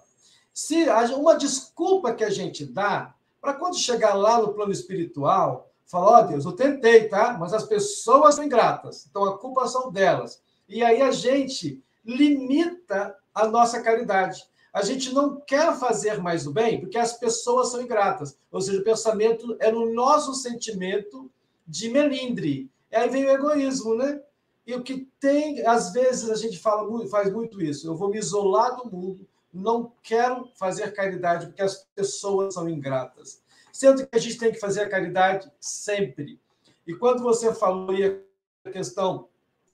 [0.53, 6.19] Se uma desculpa que a gente dá para quando chegar lá no plano espiritual, falar,
[6.19, 7.37] ó oh, Deus, eu tentei, tá?
[7.39, 10.41] Mas as pessoas são ingratas, então a culpa são delas.
[10.67, 14.45] E aí a gente limita a nossa caridade.
[14.73, 18.37] A gente não quer fazer mais o bem porque as pessoas são ingratas.
[18.51, 21.31] Ou seja, o pensamento é no nosso sentimento
[21.67, 22.69] de melindre.
[22.91, 24.21] E aí vem o egoísmo, né?
[24.65, 27.87] E o que tem, às vezes a gente fala, faz muito isso.
[27.87, 33.41] Eu vou me isolar do mundo, não quero fazer caridade porque as pessoas são ingratas.
[33.71, 36.39] Sendo que a gente tem que fazer a caridade sempre.
[36.87, 38.21] E quando você falou aí
[38.63, 39.27] a questão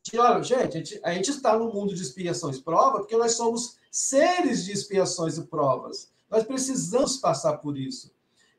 [0.03, 3.15] de, olha, gente, a gente, a gente está no mundo de expiações e provas porque
[3.15, 6.11] nós somos seres de expiações e provas.
[6.29, 8.11] Nós precisamos passar por isso.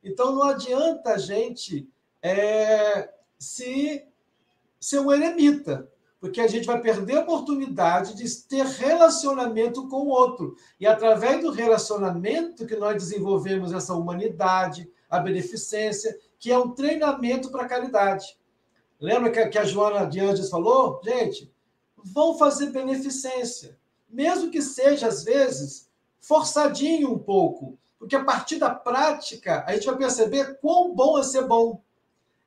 [0.03, 1.89] Então não adianta a gente
[2.23, 4.07] é, se
[4.81, 5.92] ser um eremita
[6.23, 10.55] porque a gente vai perder a oportunidade de ter relacionamento com o outro.
[10.79, 17.51] E através do relacionamento que nós desenvolvemos essa humanidade, a beneficência, que é um treinamento
[17.51, 18.39] para a caridade.
[19.01, 21.01] Lembra que a Joana de Anjos falou?
[21.03, 21.53] Gente,
[21.97, 23.77] vão fazer beneficência,
[24.09, 29.87] mesmo que seja, às vezes, forçadinho um pouco, porque a partir da prática a gente
[29.87, 31.83] vai perceber quão bom é ser bom.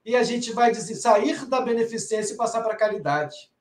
[0.06, 3.54] E a gente vai sair da beneficência e passar para a caridade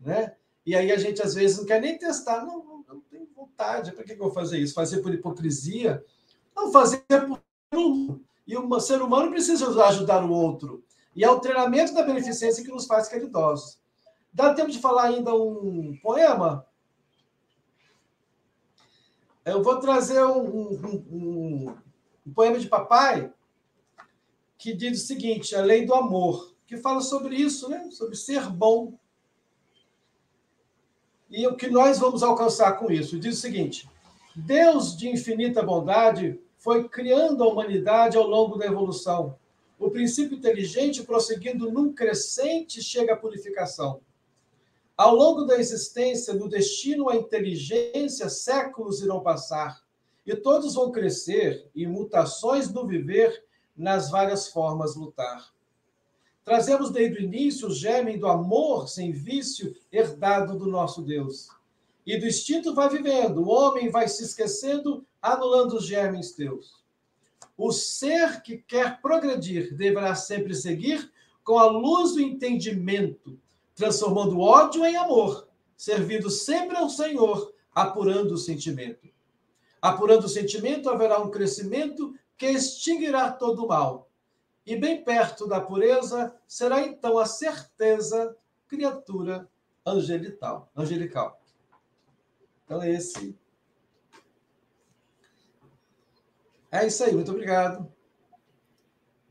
[0.00, 0.34] né?
[0.64, 2.44] E aí a gente às vezes não quer nem testar.
[2.44, 3.92] Não, não, não tenho vontade.
[3.92, 4.74] Para que eu vou fazer isso?
[4.74, 6.04] Fazer por hipocrisia?
[6.54, 7.40] Não, fazer por
[8.50, 10.82] e o ser humano precisa ajudar o outro.
[11.14, 13.78] E é o treinamento da beneficência que nos faz caridosos.
[14.32, 16.66] Dá tempo de falar ainda um poema?
[19.44, 21.76] Eu vou trazer um, um, um,
[22.26, 23.32] um poema de papai
[24.58, 27.88] que diz o seguinte: a lei do amor, que fala sobre isso, né?
[27.92, 28.98] sobre ser bom.
[31.30, 33.18] E o que nós vamos alcançar com isso?
[33.18, 33.88] Diz o seguinte:
[34.34, 39.38] Deus de infinita bondade foi criando a humanidade ao longo da evolução.
[39.78, 44.00] O princípio inteligente, prosseguindo num crescente, chega à purificação.
[44.96, 49.80] Ao longo da existência, do destino à inteligência, séculos irão passar,
[50.26, 53.42] e todos vão crescer, e mutações do viver,
[53.74, 55.50] nas várias formas lutar.
[56.50, 61.48] Trazemos desde o início o germe do amor sem vício herdado do nosso Deus.
[62.04, 66.82] E do instinto vai vivendo, o homem vai se esquecendo anulando os germes teus.
[67.56, 71.12] O ser que quer progredir deverá sempre seguir
[71.44, 73.38] com a luz do entendimento,
[73.72, 75.46] transformando ódio em amor,
[75.76, 79.08] servindo sempre ao Senhor, apurando o sentimento.
[79.80, 84.09] Apurando o sentimento, haverá um crescimento que extinguirá todo o mal.
[84.70, 88.36] E bem perto da pureza será então a certeza,
[88.68, 89.48] criatura
[89.84, 90.70] angelical.
[90.76, 91.42] angelical.
[92.64, 93.36] Então, esse
[96.70, 97.92] É isso aí, muito obrigado.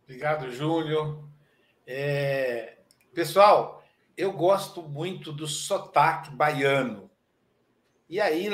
[0.03, 1.31] Obrigado, Júlio.
[1.87, 2.79] É...
[3.13, 3.81] Pessoal,
[4.17, 7.09] eu gosto muito do sotaque baiano.
[8.09, 8.49] E aí,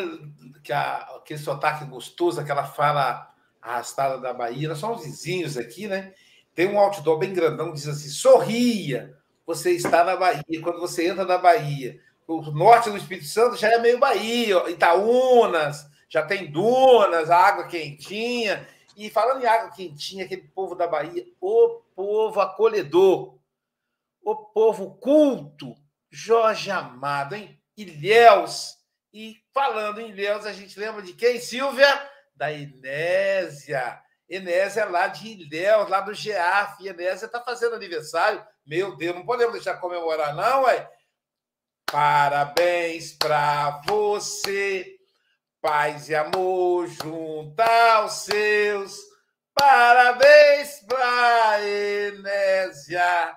[0.64, 6.14] que a, aquele sotaque gostoso, aquela fala arrastada da Bahia, nós somos vizinhos aqui, né?
[6.56, 10.62] Tem um outdoor bem grandão que diz assim: sorria, você está na Bahia.
[10.64, 15.86] Quando você entra na Bahia, o norte do Espírito Santo já é meio Bahia, Itaúnas,
[16.10, 18.66] já tem dunas, água quentinha.
[18.96, 23.38] E falando em água quentinha, aquele povo da Bahia, o povo acolhedor,
[24.24, 25.76] o povo culto,
[26.10, 27.60] Jorge Amado, hein?
[27.76, 28.78] Ilhéus.
[29.14, 32.10] E falando em Ilhéus, a gente lembra de quem, Silvia?
[32.34, 34.02] Da Inésia.
[34.28, 36.86] Enésia lá de Ilhéus, lá do GEAF.
[36.86, 38.46] Enésia está fazendo aniversário.
[38.66, 40.90] Meu Deus, não podemos deixar comemorar, não, ué?
[41.86, 44.96] Parabéns para você
[45.66, 49.00] Paz e amor junto aos seus.
[49.52, 53.36] Parabéns para Enésia,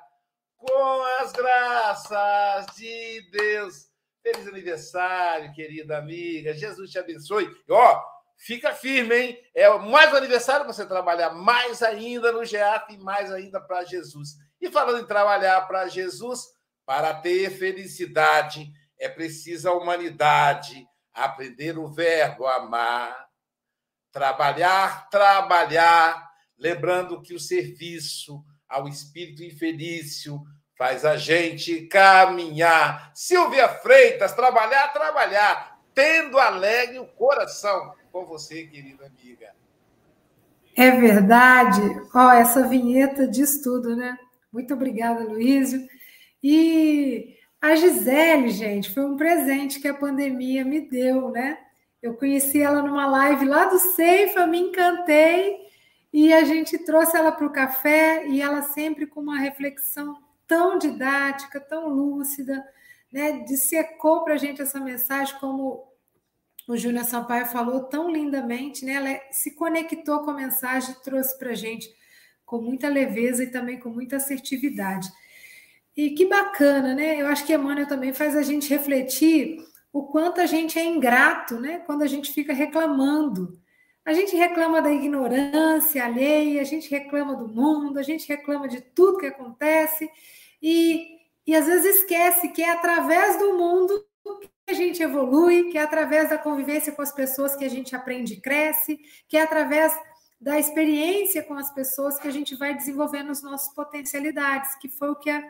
[0.59, 3.86] com as graças de Deus.
[4.22, 6.53] Feliz aniversário, querida amiga.
[6.53, 7.45] Jesus te abençoe.
[7.66, 8.05] E, ó,
[8.39, 9.39] fica firme, hein?
[9.55, 13.84] É mais um aniversário para você trabalhar mais ainda no GEAP e mais ainda para
[13.84, 14.36] Jesus.
[14.61, 16.47] E falando em trabalhar para Jesus,
[16.86, 23.28] para ter felicidade, é preciso a humanidade aprender o verbo amar,
[24.12, 30.41] trabalhar, trabalhar, lembrando que o serviço ao espírito infelício
[30.76, 33.11] faz a gente caminhar.
[33.14, 37.95] Silvia Freitas, trabalhar, trabalhar, tendo alegre o coração.
[38.13, 39.55] Com você, querida amiga.
[40.77, 41.81] É verdade.
[42.15, 44.17] Ó, essa vinheta diz tudo, né?
[44.53, 45.87] Muito obrigada, Luísio.
[46.43, 51.59] E a Gisele, gente, foi um presente que a pandemia me deu, né?
[52.01, 55.67] Eu conheci ela numa live lá do Ceifa, me encantei
[56.13, 60.79] e a gente trouxe ela para o café e ela sempre com uma reflexão tão
[60.79, 62.65] didática, tão lúcida,
[63.13, 63.41] né?
[63.41, 65.88] Dissecou para a gente essa mensagem, como
[66.69, 68.93] o Júnior Sampaio falou tão lindamente, né?
[68.93, 71.89] Ela se conectou com a mensagem e trouxe para a gente
[72.45, 75.09] com muita leveza e também com muita assertividade.
[75.97, 77.23] E que bacana, né?
[77.23, 81.59] Eu acho que Emmanuel também faz a gente refletir o quanto a gente é ingrato,
[81.59, 81.79] né?
[81.87, 83.59] Quando a gente fica reclamando.
[84.05, 88.83] A gente reclama da ignorância alheia, a gente reclama do mundo, a gente reclama de
[88.83, 90.11] tudo que acontece
[90.62, 91.16] e,
[91.47, 94.07] e às vezes esquece que é através do mundo
[94.69, 98.35] a gente evolui, que é através da convivência com as pessoas que a gente aprende
[98.35, 99.93] e cresce, que é através
[100.41, 105.11] da experiência com as pessoas que a gente vai desenvolvendo as nossas potencialidades, que foi
[105.11, 105.43] o que a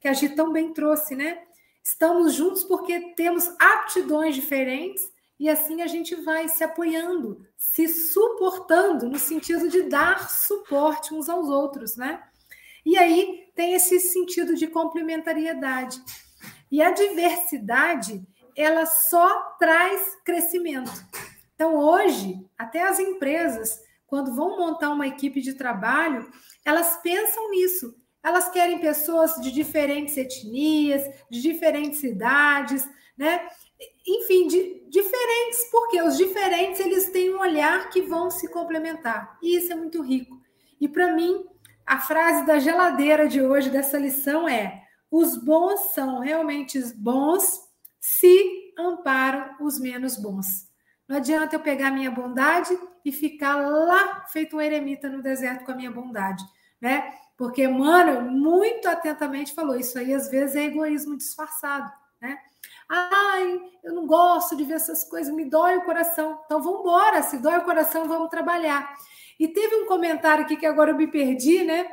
[0.00, 1.40] que a Gi tão bem trouxe, né?
[1.82, 5.02] Estamos juntos porque temos aptidões diferentes
[5.40, 11.30] e assim a gente vai se apoiando, se suportando no sentido de dar suporte uns
[11.30, 12.22] aos outros, né?
[12.84, 16.02] E aí tem esse sentido de complementariedade.
[16.74, 20.90] E a diversidade, ela só traz crescimento.
[21.54, 26.28] Então, hoje, até as empresas, quando vão montar uma equipe de trabalho,
[26.64, 32.84] elas pensam nisso Elas querem pessoas de diferentes etnias, de diferentes idades,
[33.16, 33.48] né?
[34.04, 39.38] Enfim, de, diferentes, porque os diferentes eles têm um olhar que vão se complementar.
[39.40, 40.42] E isso é muito rico.
[40.80, 41.46] E para mim,
[41.86, 44.83] a frase da geladeira de hoje dessa lição é:
[45.16, 47.60] os bons são realmente bons
[48.00, 50.68] se amparam os menos bons.
[51.06, 55.70] Não adianta eu pegar minha bondade e ficar lá feito um eremita no deserto com
[55.70, 56.42] a minha bondade,
[56.80, 57.14] né?
[57.36, 62.36] Porque Emmanuel muito atentamente falou isso aí às vezes é egoísmo disfarçado, né?
[62.88, 66.40] Ai, eu não gosto de ver essas coisas, me dói o coração.
[66.44, 68.92] Então vamos embora, se dói o coração, vamos trabalhar.
[69.38, 71.86] E teve um comentário aqui que agora eu me perdi, né?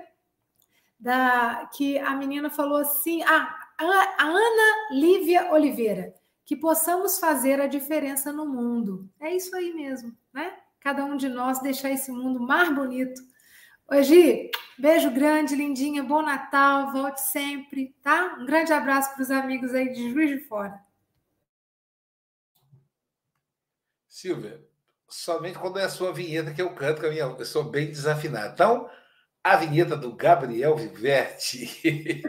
[1.01, 6.13] Da que a menina falou assim: "Ah, a Ana Lívia Oliveira
[6.51, 9.09] que possamos fazer a diferença no mundo.
[9.21, 10.53] É isso aí mesmo, né?
[10.81, 13.21] Cada um de nós deixar esse mundo mais bonito.
[13.89, 18.35] Hoje, beijo grande, lindinha, bom Natal, volte sempre, tá?
[18.37, 20.77] Um grande abraço para os amigos aí de Juiz de Fora.
[24.09, 24.61] Silvia,
[25.07, 28.51] somente quando é a sua vinheta que eu canto, que eu sou bem desafinado.
[28.53, 28.89] Então,
[29.43, 32.21] a vinheta do Gabriel Viverti.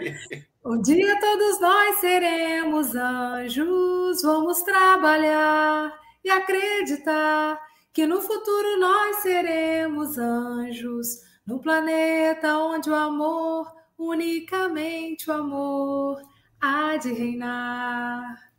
[0.64, 5.92] Um dia todos nós seremos anjos, vamos trabalhar
[6.24, 7.60] e acreditar
[7.92, 13.66] que no futuro nós seremos anjos, num planeta onde o amor,
[13.98, 16.22] unicamente o amor,
[16.60, 18.51] há de reinar.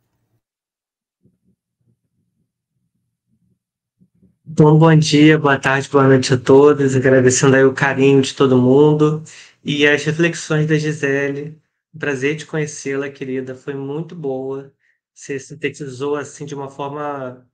[4.56, 8.56] Bom, bom dia, boa tarde, boa noite a todos, agradecendo aí o carinho de todo
[8.56, 9.20] mundo
[9.64, 11.60] e as reflexões da Gisele
[11.98, 13.56] Prazer de conhecê-la, querida.
[13.56, 14.72] Foi muito boa.
[15.12, 17.44] Você sintetizou assim de uma forma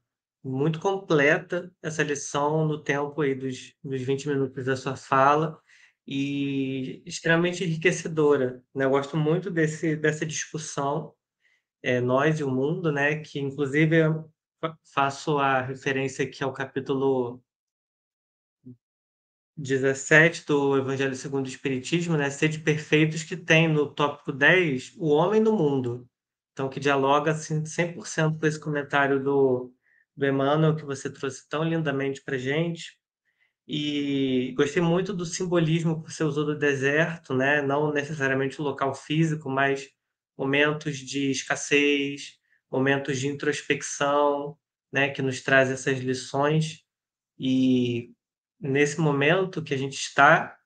[0.44, 5.58] muito completa essa lição no tempo aí dos, dos 20 minutos da sua fala
[6.06, 8.62] e extremamente enriquecedora.
[8.74, 8.84] Né?
[8.84, 11.14] Eu gosto muito desse, dessa discussão,
[11.82, 13.16] é, nós e o mundo, né?
[13.20, 13.96] que inclusive
[14.94, 17.42] faço a referência aqui ao capítulo
[19.56, 22.30] 17 do Evangelho segundo o Espiritismo, né?
[22.30, 26.08] Sede perfeitos, que tem no tópico 10 o homem no mundo.
[26.52, 29.72] Então, que dialoga assim, 100% com esse comentário do,
[30.16, 32.98] do Emmanuel que você trouxe tão lindamente para gente.
[33.68, 37.62] E gostei muito do simbolismo que você usou do deserto, né?
[37.62, 39.88] Não necessariamente o local físico, mas
[40.36, 42.39] momentos de escassez,
[42.70, 44.56] momentos de introspecção,
[44.92, 45.10] né?
[45.10, 46.84] Que nos traz essas lições.
[47.38, 48.12] E
[48.60, 50.56] nesse momento que a gente está,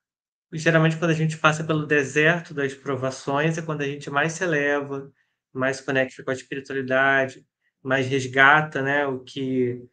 [0.51, 4.43] geralmente quando a gente passa pelo deserto das provações, é quando a gente mais se
[4.43, 5.11] eleva,
[5.53, 7.45] mais se conecta com a espiritualidade,
[7.81, 9.87] mais resgata né, o que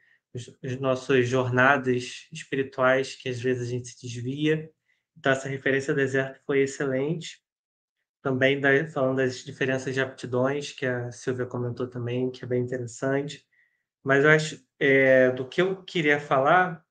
[0.64, 4.70] as nossas jornadas espirituais, que às vezes a gente se desvia.
[5.16, 7.38] Então, essa referência ao deserto foi excelente.
[8.22, 12.62] Também da, falando das diferenças de aptidões, que a Silvia comentou também, que é bem
[12.62, 13.44] interessante.
[14.02, 16.84] Mas eu acho, é, do que eu queria falar,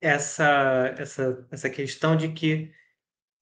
[0.00, 2.70] essa, essa, essa questão de que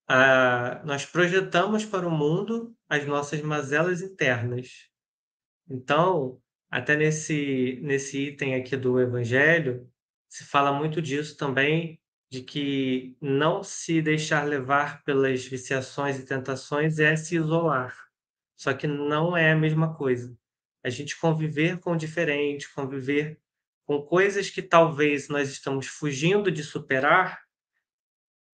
[0.08, 4.88] ah, nós projetamos para o mundo as nossas mazelas internas.
[5.68, 6.40] Então,
[6.70, 9.90] até nesse, nesse item aqui do Evangelho,
[10.28, 12.00] se fala muito disso também,
[12.32, 17.94] de que não se deixar levar pelas viciações e tentações é se isolar.
[18.56, 20.34] Só que não é a mesma coisa.
[20.82, 23.38] A gente conviver com o diferente, conviver
[23.84, 27.42] com coisas que talvez nós estamos fugindo de superar,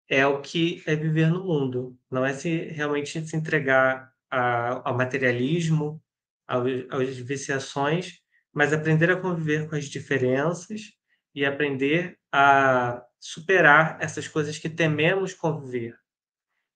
[0.09, 1.97] é o que é viver no mundo.
[2.11, 6.03] Não é se realmente se entregar a, ao materialismo,
[6.49, 8.18] às viciações,
[8.53, 10.95] mas aprender a conviver com as diferenças
[11.33, 15.99] e aprender a superar essas coisas que tememos conviver.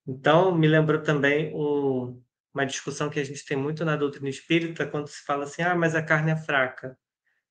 [0.07, 2.21] Então, me lembrou também um,
[2.53, 5.75] uma discussão que a gente tem muito na doutrina espírita, quando se fala assim, ah,
[5.75, 6.99] mas a carne é fraca.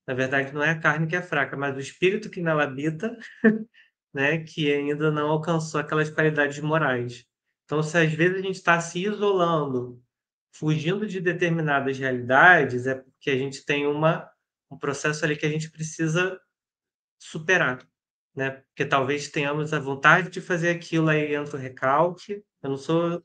[0.06, 3.18] Na verdade, não é a carne que é fraca, mas o espírito que nela habita,
[4.14, 7.26] né, que ainda não alcançou aquelas qualidades morais.
[7.66, 10.04] Então, se às vezes a gente está se isolando,
[10.52, 14.30] fugindo de determinadas realidades, é porque a gente tem uma,
[14.70, 16.40] um processo ali que a gente precisa
[17.18, 17.80] superar.
[18.36, 18.52] Né?
[18.52, 22.44] Porque talvez tenhamos a vontade de fazer aquilo, aí entra o recalque.
[22.62, 23.24] Eu não sou.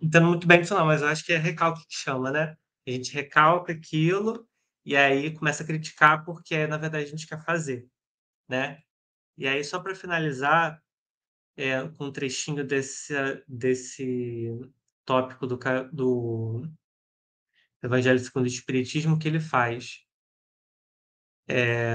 [0.00, 2.56] Entendo muito bem isso, não, mas eu acho que é recalque que chama, né?
[2.86, 4.46] A gente recalca aquilo
[4.84, 7.86] e aí começa a criticar porque, na verdade, a gente quer fazer,
[8.48, 8.80] né?
[9.38, 10.80] E aí, só para finalizar,
[11.56, 13.14] é, com um trechinho desse,
[13.48, 14.50] desse
[15.04, 15.58] tópico do,
[15.92, 16.68] do
[17.82, 20.04] Evangelho segundo o Espiritismo que ele faz.
[21.46, 21.94] É,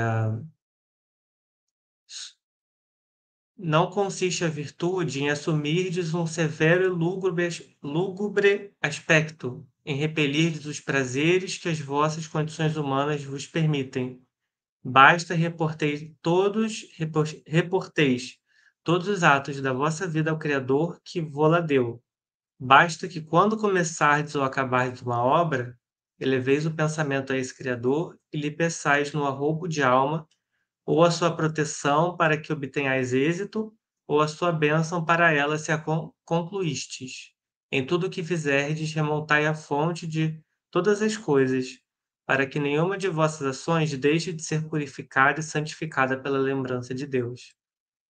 [3.62, 11.57] não consiste a virtude em assumirdes um severo e lúgubre, aspecto, em repelirdes os prazeres
[11.57, 14.22] que as vossas condições humanas vos permitem.
[14.82, 16.86] Basta reporteis todos,
[17.45, 18.38] reporteis
[18.82, 22.01] todos os atos da vossa vida ao Criador que vô-la deu.
[22.57, 25.78] Basta que, quando começardes ou acabardes uma obra,
[26.18, 30.26] eleveis o pensamento a esse Criador e lhe peçais no arroubo de alma
[30.90, 33.72] ou a sua proteção para que obtenhais êxito,
[34.08, 35.78] ou a sua bênção para ela se a
[36.26, 37.32] concluístes.
[37.72, 41.78] Em tudo o que fizerdes, remontai a fonte de todas as coisas,
[42.26, 47.06] para que nenhuma de vossas ações deixe de ser purificada e santificada pela lembrança de
[47.06, 47.54] Deus.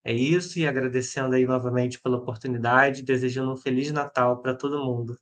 [0.06, 5.18] É isso, e agradecendo aí novamente pela oportunidade, desejando um Feliz Natal para todo mundo.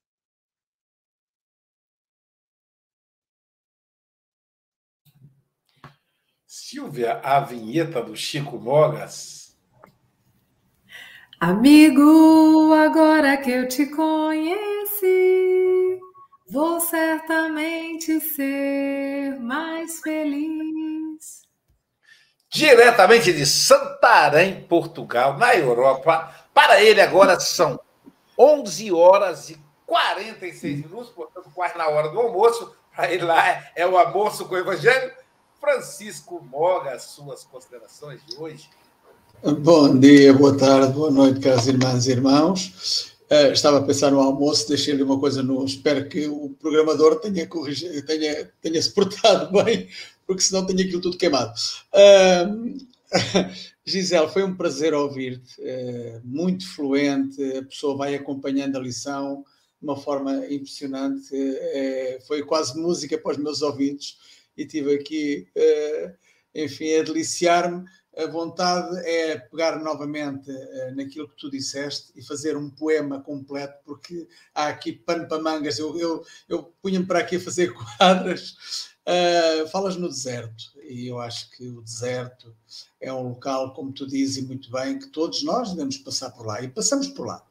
[6.69, 9.55] Silvia, a vinheta do Chico Mogas.
[11.39, 15.07] Amigo, agora que eu te conheci,
[16.51, 21.43] vou certamente ser mais feliz.
[22.49, 26.35] Diretamente de Santarém, Portugal, na Europa.
[26.53, 27.79] Para ele agora são
[28.37, 32.75] 11 horas e 46 minutos, portanto, quase na hora do almoço.
[32.93, 35.13] Para ele lá é o almoço com o Evangelho.
[35.59, 38.69] Francisco Moga, suas considerações de hoje.
[39.59, 43.13] Bom dia, boa tarde, boa noite, caros irmãs e irmãos.
[43.29, 45.65] Uh, estava a pensar no almoço, deixei-lhe uma coisa no.
[45.65, 49.89] Espero que o programador tenha, corrigido, tenha, tenha se portado bem,
[50.25, 51.53] porque senão tenho aquilo tudo queimado.
[51.93, 52.87] Uh,
[53.85, 59.43] Gisele, foi um prazer ouvir-te, uh, muito fluente, a pessoa vai acompanhando a lição
[59.79, 61.29] de uma forma impressionante,
[62.27, 64.17] foi quase música para os meus ouvidos
[64.57, 66.13] e tive aqui, uh,
[66.53, 67.85] enfim, a deliciar-me.
[68.17, 73.77] A vontade é pegar novamente uh, naquilo que tu disseste e fazer um poema completo,
[73.85, 75.77] porque há aqui pano para mangas.
[75.77, 78.55] Eu, eu, eu punha-me para aqui a fazer quadras.
[79.07, 82.53] Uh, falas no deserto, e eu acho que o deserto
[82.99, 86.61] é um local, como tu dizes muito bem, que todos nós devemos passar por lá,
[86.61, 87.41] e passamos por lá.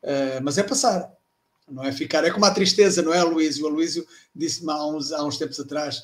[0.00, 1.12] Uh, mas é passar,
[1.68, 2.24] não é ficar.
[2.24, 3.66] É como a tristeza, não é, Luísio?
[3.66, 6.02] O Luísio disse-me há uns, há uns tempos atrás: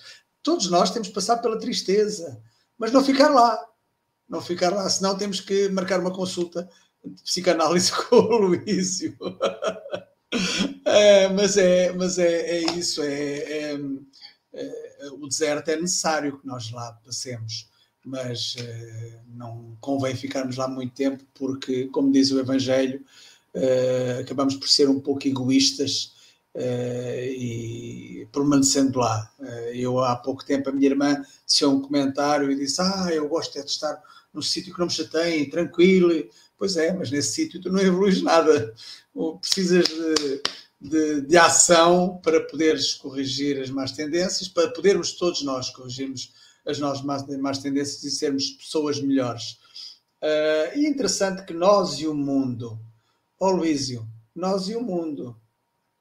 [0.48, 2.42] Todos nós temos que passar pela tristeza,
[2.78, 3.68] mas não ficar lá.
[4.26, 6.66] Não ficar lá, senão temos que marcar uma consulta
[7.04, 9.14] de psicanálise com o Luísio.
[10.86, 13.80] é, mas é, mas é, é isso, é, é,
[14.54, 17.68] é, o deserto é necessário que nós lá passemos,
[18.02, 23.04] mas é, não convém ficarmos lá muito tempo, porque, como diz o Evangelho,
[23.52, 26.14] é, acabamos por ser um pouco egoístas
[26.60, 29.30] e permanecendo lá.
[29.38, 33.28] Uh, eu há pouco tempo a minha irmã disse um comentário e disse: Ah, eu
[33.28, 34.00] gosto é de estar
[34.32, 36.12] num sítio que não me chateiem, tranquilo.
[36.56, 38.74] Pois é, mas nesse sítio tu não evoluís nada.
[39.40, 40.42] Precisas de,
[40.80, 46.32] de, de, ação para poderes corrigir as más tendências, para podermos todos nós corrigirmos
[46.66, 49.58] as nossas más, más tendências e sermos pessoas melhores.
[50.20, 52.78] Uh, e é interessante que nós e o mundo,
[53.40, 55.36] ó oh, Luísio, nós e o mundo,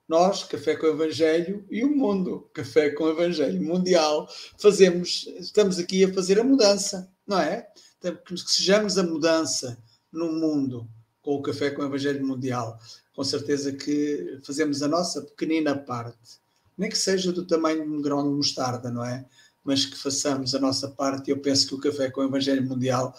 [0.07, 4.27] nós, Café com Evangelho e o mundo, Café com Evangelho Mundial,
[4.57, 7.67] fazemos, estamos aqui a fazer a mudança, não é?
[8.01, 9.77] Que sejamos a mudança
[10.11, 10.87] no mundo
[11.21, 12.79] com o Café com Evangelho Mundial.
[13.13, 16.39] Com certeza que fazemos a nossa pequenina parte,
[16.77, 19.25] nem que seja do tamanho de um grão de mostarda, não é?
[19.61, 21.31] Mas que façamos a nossa parte.
[21.31, 23.13] Eu penso que o Café com Evangelho Mundial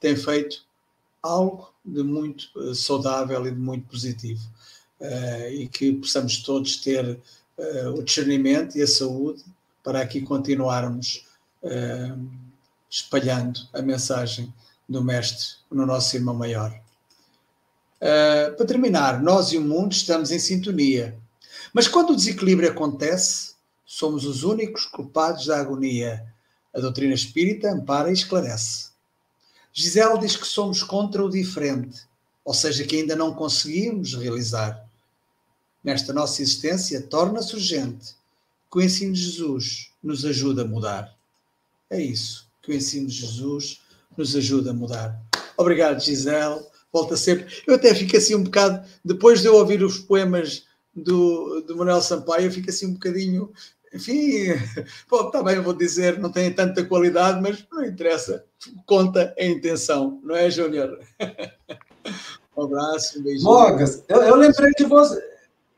[0.00, 0.64] tem feito
[1.22, 4.42] algo de muito eh, saudável e de muito positivo
[5.50, 7.18] e que possamos todos ter
[7.58, 9.44] uh, o discernimento e a saúde
[9.82, 11.26] para aqui continuarmos
[11.62, 12.28] uh,
[12.88, 14.52] espalhando a mensagem
[14.88, 16.78] do Mestre no nosso irmão maior.
[18.56, 21.16] para terminar, nós e o mundo estamos em sintonia,
[21.72, 26.26] mas quando o desequilíbrio acontece, somos os únicos culpados da agonia.
[26.74, 28.90] A doutrina espírita ampara e esclarece.
[29.72, 32.00] Gisele diz que somos contra o diferente,
[32.44, 34.86] ou seja, que ainda não conseguimos realizar
[35.82, 38.14] nesta nossa existência torna-se urgente
[38.70, 41.14] que o ensino de Jesus nos ajude a mudar.
[41.90, 43.82] É isso, que o ensino de Jesus
[44.16, 45.20] nos ajude a mudar.
[45.56, 46.60] Obrigado, Gisele.
[46.92, 47.46] Volta sempre.
[47.66, 50.64] Eu até fico assim um bocado, depois de eu ouvir os poemas
[50.94, 53.52] do, do Manuel Sampaio, eu fico assim um bocadinho.
[53.92, 54.48] Enfim,
[55.08, 58.44] bom, bem, eu vou dizer, não tem tanta qualidade, mas não interessa.
[58.86, 60.98] Conta a intenção, não é, Júnior?
[62.54, 63.44] Um abraço, um beijinho.
[63.44, 65.31] Mogas, eu, eu lembrei de você.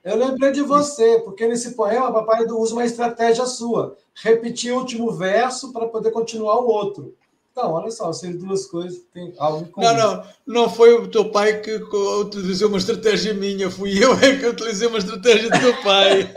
[0.04, 3.96] Eu lembrei de você, porque nesse poema, papai usa uma estratégia sua.
[4.14, 7.16] Repetir o último verso para poder continuar o outro.
[7.56, 11.30] Não, olha só, sei duas coisas, tem algo com Não, não, não foi o teu
[11.30, 15.82] pai que utilizou uma estratégia minha, fui eu é que utilizei uma estratégia do teu
[15.82, 16.30] pai.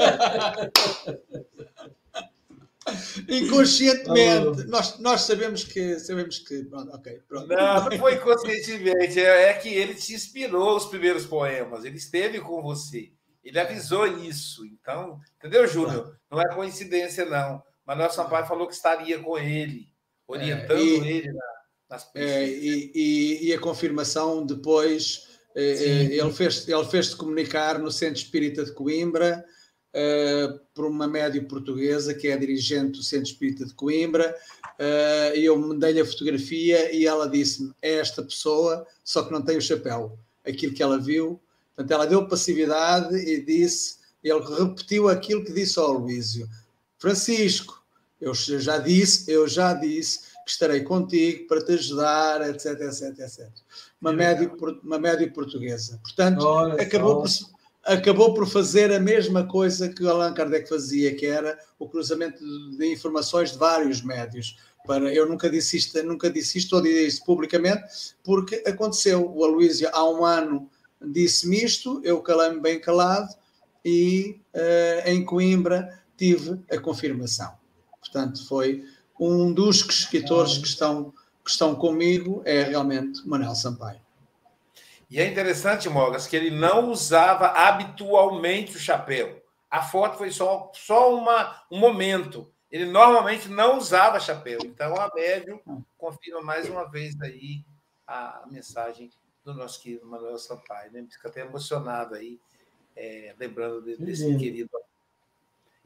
[3.28, 6.64] Inconscientemente, nós, nós sabemos que sabemos que.
[6.66, 7.48] Pronto, ok, pronto.
[7.48, 12.40] Não, não foi inconscientemente, é, é que ele te inspirou os primeiros poemas, ele esteve
[12.40, 13.12] com você,
[13.48, 14.66] ele avisou isso.
[14.66, 16.18] Então, entendeu, Júnior?
[16.30, 17.64] Não é coincidência, não.
[17.86, 19.88] Manuel Sampaio falou que estaria com ele
[20.28, 21.34] orientando é, e, ele
[21.90, 27.80] nas é, e, e, e, a confirmação depois, é, é ele fez ele fez comunicar
[27.80, 29.46] no Centro Espírita de Coimbra
[29.96, 34.36] uh, por uma médio portuguesa que é dirigente do Centro Espírita de Coimbra
[34.78, 39.42] uh, e eu mandei-lhe a fotografia e ela disse-me é esta pessoa, só que não
[39.42, 41.42] tem o chapéu aquilo que ela viu,
[41.78, 46.50] portanto ela deu passividade e disse ele repetiu aquilo que disse ao Luísio
[46.98, 47.78] Francisco
[48.20, 53.50] eu já disse, eu já disse que estarei contigo para te ajudar, etc, etc, etc.
[54.02, 54.52] Uma, média,
[54.84, 56.00] uma média portuguesa.
[56.02, 57.30] Portanto, Olha acabou por,
[57.84, 62.44] acabou por fazer a mesma coisa que Allan Kardec fazia, que era o cruzamento
[62.78, 64.58] de informações de vários médios.
[64.86, 69.30] Para, eu nunca disse isto, nunca disse isto ou disse publicamente, porque aconteceu.
[69.30, 70.70] O Aloísio, há um ano,
[71.02, 73.34] disse-me isto, eu calei-me bem calado
[73.84, 77.54] e uh, em Coimbra tive a confirmação.
[78.00, 78.84] Portanto, foi
[79.20, 84.02] um dos escritores que estão, que estão comigo, é realmente Manuel Sampaio.
[85.10, 89.42] E é interessante, Mogas, que ele não usava habitualmente o chapéu.
[89.70, 92.52] A foto foi só, só uma, um momento.
[92.70, 94.60] Ele normalmente não usava chapéu.
[94.66, 95.62] Então, a médium
[95.98, 97.64] confirma mais uma vez aí
[98.06, 99.10] a mensagem
[99.48, 100.92] do nosso querido Manuel Sampaio.
[100.92, 101.06] Né?
[101.10, 102.40] Fica até emocionado aí,
[102.96, 104.70] é, lembrando desse querido.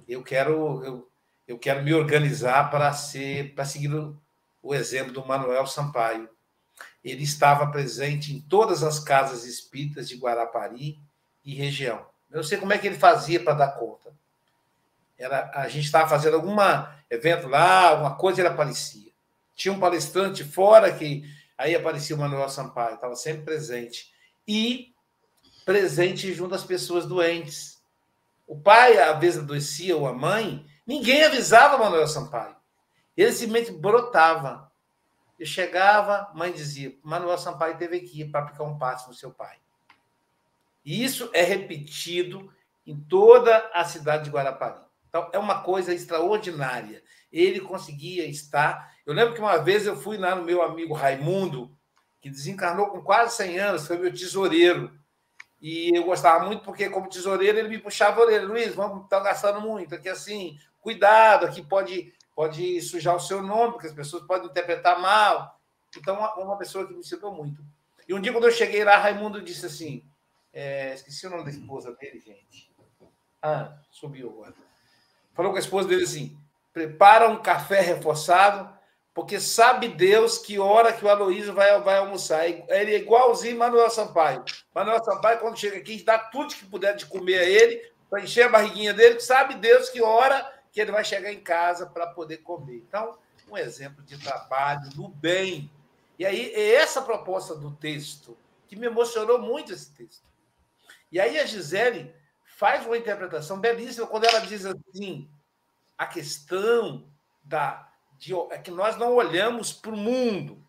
[0.08, 1.12] Eu quero, eu
[1.52, 4.18] eu quero me organizar para ser para seguir o,
[4.64, 6.30] o exemplo do Manuel Sampaio.
[7.04, 10.98] Ele estava presente em todas as casas espíritas de Guarapari
[11.44, 12.06] e região.
[12.30, 14.14] Eu não sei como é que ele fazia para dar conta.
[15.18, 16.56] Era, a gente estava fazendo algum
[17.10, 19.12] evento lá, alguma coisa, ele aparecia.
[19.54, 21.24] Tinha um palestrante fora que
[21.62, 24.12] aí aparecia o Manuel Sampaio, estava sempre presente.
[24.48, 24.94] E
[25.66, 27.82] presente junto às pessoas doentes.
[28.48, 32.56] O pai, às vezes, adoecia, ou a mãe, Ninguém avisava Manuel Sampaio.
[33.16, 34.72] Ele simplesmente brotava.
[35.40, 39.58] Eu chegava, mãe dizia: Manuel Sampaio teve aqui para aplicar um passe no seu pai.
[40.84, 42.54] E isso é repetido
[42.86, 44.82] em toda a cidade de Guarapari.
[45.12, 47.04] Então, é uma coisa extraordinária.
[47.30, 48.96] Ele conseguia estar.
[49.06, 51.70] Eu lembro que uma vez eu fui lá no meu amigo Raimundo,
[52.22, 54.90] que desencarnou com quase 100 anos, foi meu tesoureiro.
[55.62, 58.48] E eu gostava muito porque, como tesoureiro, ele me puxava a orelha.
[58.48, 59.94] Luiz, vamos estar gastando muito.
[59.94, 65.02] Aqui assim, cuidado, aqui pode, pode sujar o seu nome, porque as pessoas podem interpretar
[65.02, 65.60] mal.
[65.98, 67.62] Então, uma pessoa que me ensinou muito.
[68.08, 70.06] E um dia, quando eu cheguei lá, Raimundo disse assim:
[70.54, 72.74] é, esqueci o nome da esposa dele, gente.
[73.42, 74.71] Ah, subiu agora.
[75.34, 76.38] Falou com a esposa dele assim:
[76.74, 78.72] prepara um café reforçado,
[79.14, 82.48] porque sabe Deus que hora que o Aloysio vai, vai almoçar.
[82.48, 84.44] Ele é igualzinho Manuel Sampaio.
[84.74, 88.46] Manuel Sampaio, quando chega aqui, dá tudo que puder de comer a ele, para encher
[88.46, 92.38] a barriguinha dele, sabe Deus que hora que ele vai chegar em casa para poder
[92.38, 92.78] comer.
[92.78, 93.18] Então,
[93.50, 95.70] um exemplo de trabalho no bem.
[96.18, 100.32] E aí, é essa proposta do texto que me emocionou muito esse texto.
[101.12, 102.16] E aí a Gisele
[102.62, 105.28] faz uma interpretação belíssima quando ela diz assim:
[105.98, 107.12] a questão
[107.44, 107.90] da
[108.20, 110.64] de, é que nós não olhamos para o mundo,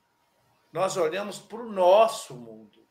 [0.73, 2.83] nós olhamos para o nosso mundo.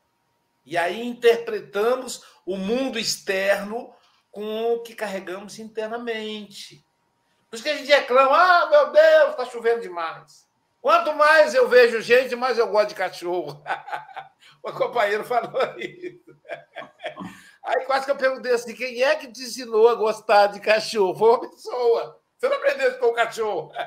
[0.64, 3.92] E aí interpretamos o mundo externo
[4.30, 6.86] com o que carregamos internamente.
[7.50, 10.48] Por isso que a gente reclama, ah, meu Deus, está chovendo demais.
[10.80, 13.64] Quanto mais eu vejo gente, mais eu gosto de cachorro.
[14.62, 16.22] o companheiro falou isso.
[17.64, 21.14] Aí quase que eu perguntei assim: quem é que te ensinou a gostar de cachorro?
[21.14, 22.20] Foi uma pessoa.
[22.36, 23.72] Você não aprendeu com o cachorro.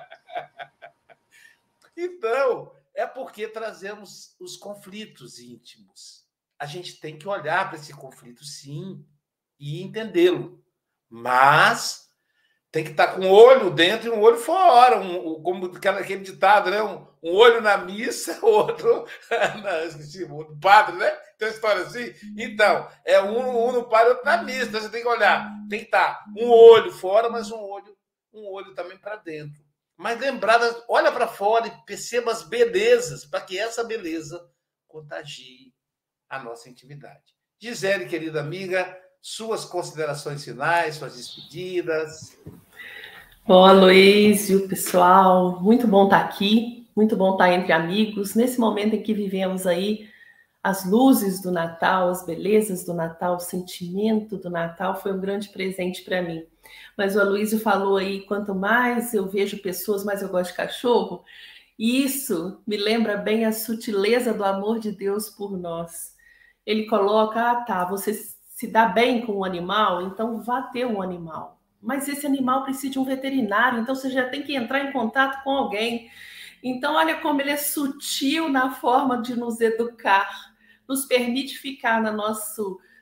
[1.98, 6.28] Então, é porque trazemos os conflitos íntimos.
[6.60, 9.06] A gente tem que olhar para esse conflito, sim,
[9.58, 10.62] e entendê-lo.
[11.10, 12.05] Mas
[12.76, 16.70] tem que estar com um olho dentro e um olho fora, um, como aquele ditado,
[16.70, 16.84] né?
[16.84, 19.08] Um, um olho na missa, outro
[19.64, 21.10] na, esqueci, o padre, né?
[21.38, 22.14] Tem uma história assim.
[22.38, 24.66] Então, é um, um no padre, outro na missa.
[24.66, 27.96] Então você tem que olhar, tem que estar um olho fora, mas um olho,
[28.34, 29.64] um olho também para dentro.
[29.96, 30.60] Mas lembrar,
[30.90, 34.46] olha para fora e perceba as belezas, para que essa beleza
[34.86, 35.74] contagie
[36.28, 37.24] a nossa intimidade.
[37.58, 42.38] Gisele, querida amiga, suas considerações finais, suas despedidas.
[43.48, 46.88] Bom, Aloysio, pessoal, muito bom estar aqui.
[46.96, 50.10] muito bom estar entre amigos, nesse momento em que vivemos aí
[50.64, 55.50] as luzes do Natal, as belezas do Natal, o sentimento do Natal foi um grande
[55.50, 56.44] presente para mim.
[56.98, 61.24] Mas o Aloysio falou aí, quanto mais eu vejo pessoas, mais eu gosto de cachorro.
[61.78, 66.16] E isso me lembra bem a sutileza do amor de Deus por nós.
[66.66, 68.14] Ele coloca, ah tá, você
[68.50, 71.55] se dá bem com um animal, então vá ter um animal.
[71.86, 75.44] Mas esse animal precisa de um veterinário, então você já tem que entrar em contato
[75.44, 76.10] com alguém.
[76.64, 80.56] Então, olha como ele é sutil na forma de nos educar
[80.88, 82.62] nos permite ficar na nossa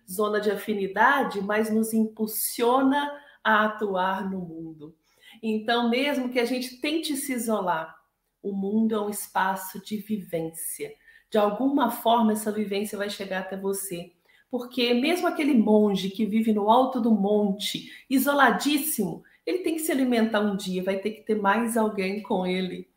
[0.09, 4.95] zona de afinidade, mas nos impulsiona a atuar no mundo.
[5.41, 7.95] Então, mesmo que a gente tente se isolar,
[8.41, 10.93] o mundo é um espaço de vivência.
[11.29, 14.13] De alguma forma, essa vivência vai chegar até você.
[14.53, 19.91] Porque mesmo aquele monge que vive no alto do monte, isoladíssimo, ele tem que se
[19.91, 22.87] alimentar um dia, vai ter que ter mais alguém com ele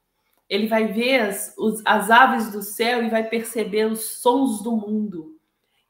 [0.48, 4.76] ele vai ver as, os, as aves do céu e vai perceber os sons do
[4.76, 5.36] mundo.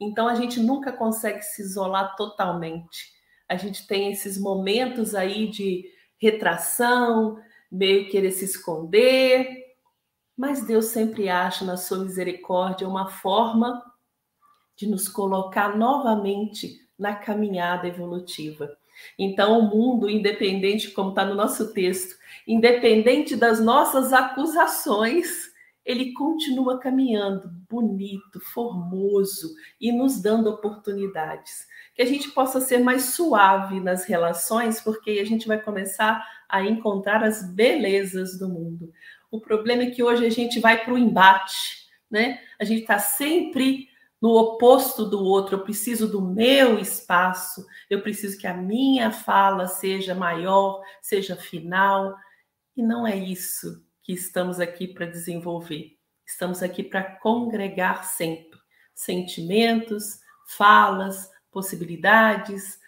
[0.01, 3.14] Então a gente nunca consegue se isolar totalmente.
[3.49, 5.85] A gente tem esses momentos aí de
[6.19, 7.39] retração,
[7.71, 9.75] meio querer se esconder,
[10.37, 13.83] mas Deus sempre acha na sua misericórdia uma forma
[14.77, 18.77] de nos colocar novamente na caminhada evolutiva.
[19.18, 22.16] Então, o mundo, independente, como está no nosso texto,
[22.47, 25.53] independente das nossas acusações,
[25.85, 31.66] ele continua caminhando bonito, formoso e nos dando oportunidades.
[31.95, 36.62] Que a gente possa ser mais suave nas relações, porque a gente vai começar a
[36.62, 38.93] encontrar as belezas do mundo.
[39.31, 42.41] O problema é que hoje a gente vai para o embate, né?
[42.59, 43.89] A gente está sempre
[44.27, 49.68] no oposto do outro, eu preciso do meu espaço, eu preciso que a minha fala
[49.68, 52.12] seja maior, seja final,
[52.77, 55.97] e não é isso que estamos aqui para desenvolver.
[56.27, 58.59] Estamos aqui para congregar sempre
[58.93, 62.81] sentimentos, falas, possibilidades,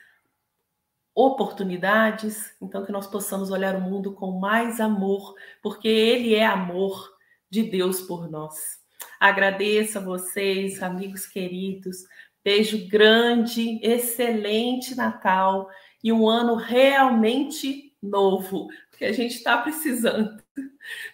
[1.14, 7.16] oportunidades, então que nós possamos olhar o mundo com mais amor, porque ele é amor
[7.48, 8.77] de Deus por nós.
[9.20, 12.04] Agradeço a vocês, amigos queridos.
[12.44, 15.68] Beijo grande, excelente Natal
[16.02, 20.42] e um ano realmente novo, que a gente está precisando.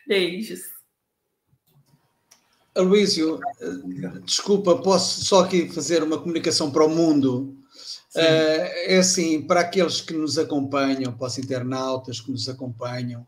[0.06, 0.60] Beijos.
[2.74, 3.40] Aloísio,
[4.24, 7.56] desculpa, posso só aqui fazer uma comunicação para o mundo?
[8.14, 13.22] Uh, é assim, para aqueles que nos acompanham, para os internautas que nos acompanham,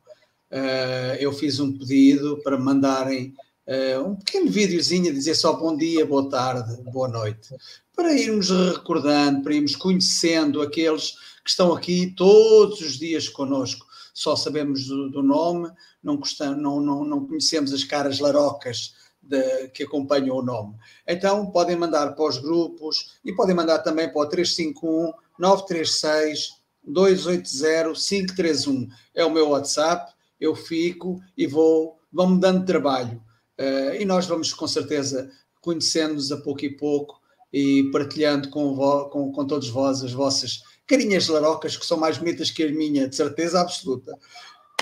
[0.51, 3.35] uh, eu fiz um pedido para mandarem
[3.67, 7.55] uh, um pequeno videozinho a dizer só bom dia, boa tarde, boa noite,
[7.95, 11.13] para irmos recordando, para irmos conhecendo aqueles
[11.45, 13.87] que estão aqui todos os dias conosco.
[14.13, 15.71] Só sabemos do, do nome,
[16.03, 16.21] não,
[16.57, 20.75] não, não, não conhecemos as caras larocas de, que acompanham o nome.
[21.07, 26.57] Então podem mandar para os grupos e podem mandar também para o 351 936
[26.87, 28.89] 280 531.
[29.15, 33.23] É o meu WhatsApp, eu fico e vou, vão-me dando trabalho.
[33.59, 35.31] Uh, e nós vamos com certeza
[35.61, 37.21] conhecendo-nos a pouco e pouco
[37.53, 38.77] e partilhando com,
[39.11, 43.09] com, com todos vós as vossas carinhas larocas, que são mais bonitas que a minha,
[43.09, 44.17] de certeza absoluta.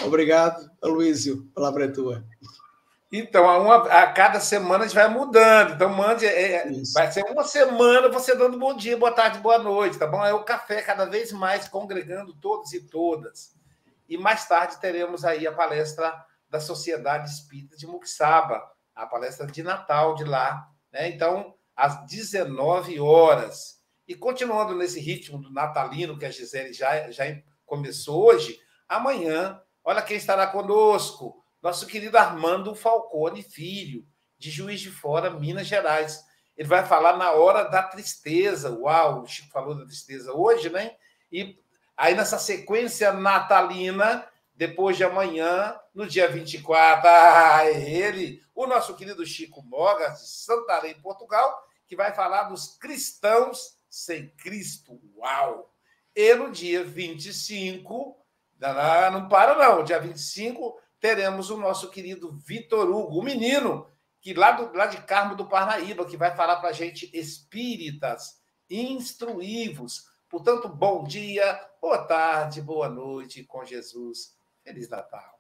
[0.05, 2.25] Obrigado, Aloísio, a palavra é tua.
[3.17, 5.75] Então, a, uma, a, cada semana a gente vai mudando.
[5.75, 6.27] Então, mande.
[6.27, 10.07] É, é vai ser uma semana você dando bom dia, boa tarde, boa noite, tá
[10.07, 10.25] bom?
[10.25, 13.55] É o café cada vez mais congregando todos e todas.
[14.09, 16.13] E mais tarde teremos aí a palestra
[16.55, 18.63] da Sociedade Espírita de Muxaba,
[18.95, 20.69] a palestra de Natal de lá.
[20.93, 21.09] Né?
[21.09, 23.83] Então, às 19 horas.
[24.07, 27.25] E continuando nesse ritmo do natalino que a Gisele já, já
[27.67, 28.57] começou hoje,
[28.89, 34.07] amanhã, olha quem estará conosco, nosso querido Armando Falcone Filho,
[34.39, 36.23] de Juiz de Fora, Minas Gerais.
[36.57, 38.71] Ele vai falar na hora da tristeza.
[38.71, 40.95] Uau, o Chico falou da tristeza hoje, né?
[41.33, 41.59] E
[41.97, 44.25] aí nessa sequência natalina,
[44.55, 50.29] depois de amanhã, no dia 24, ah, é ele, o nosso querido Chico Mogas, de
[50.29, 55.01] Santarém, Portugal, que vai falar dos cristãos sem Cristo.
[55.17, 55.75] Uau!
[56.15, 58.17] E no dia 25,
[59.13, 63.91] não para não, dia 25, teremos o nosso querido Vitor Hugo, o menino,
[64.21, 68.41] que lá, do, lá de Carmo do Parnaíba, que vai falar para a gente espíritas
[68.71, 70.05] instruívos.
[70.29, 74.34] Portanto, bom dia, boa tarde, boa noite com Jesus.
[74.65, 75.39] Feliz Natal.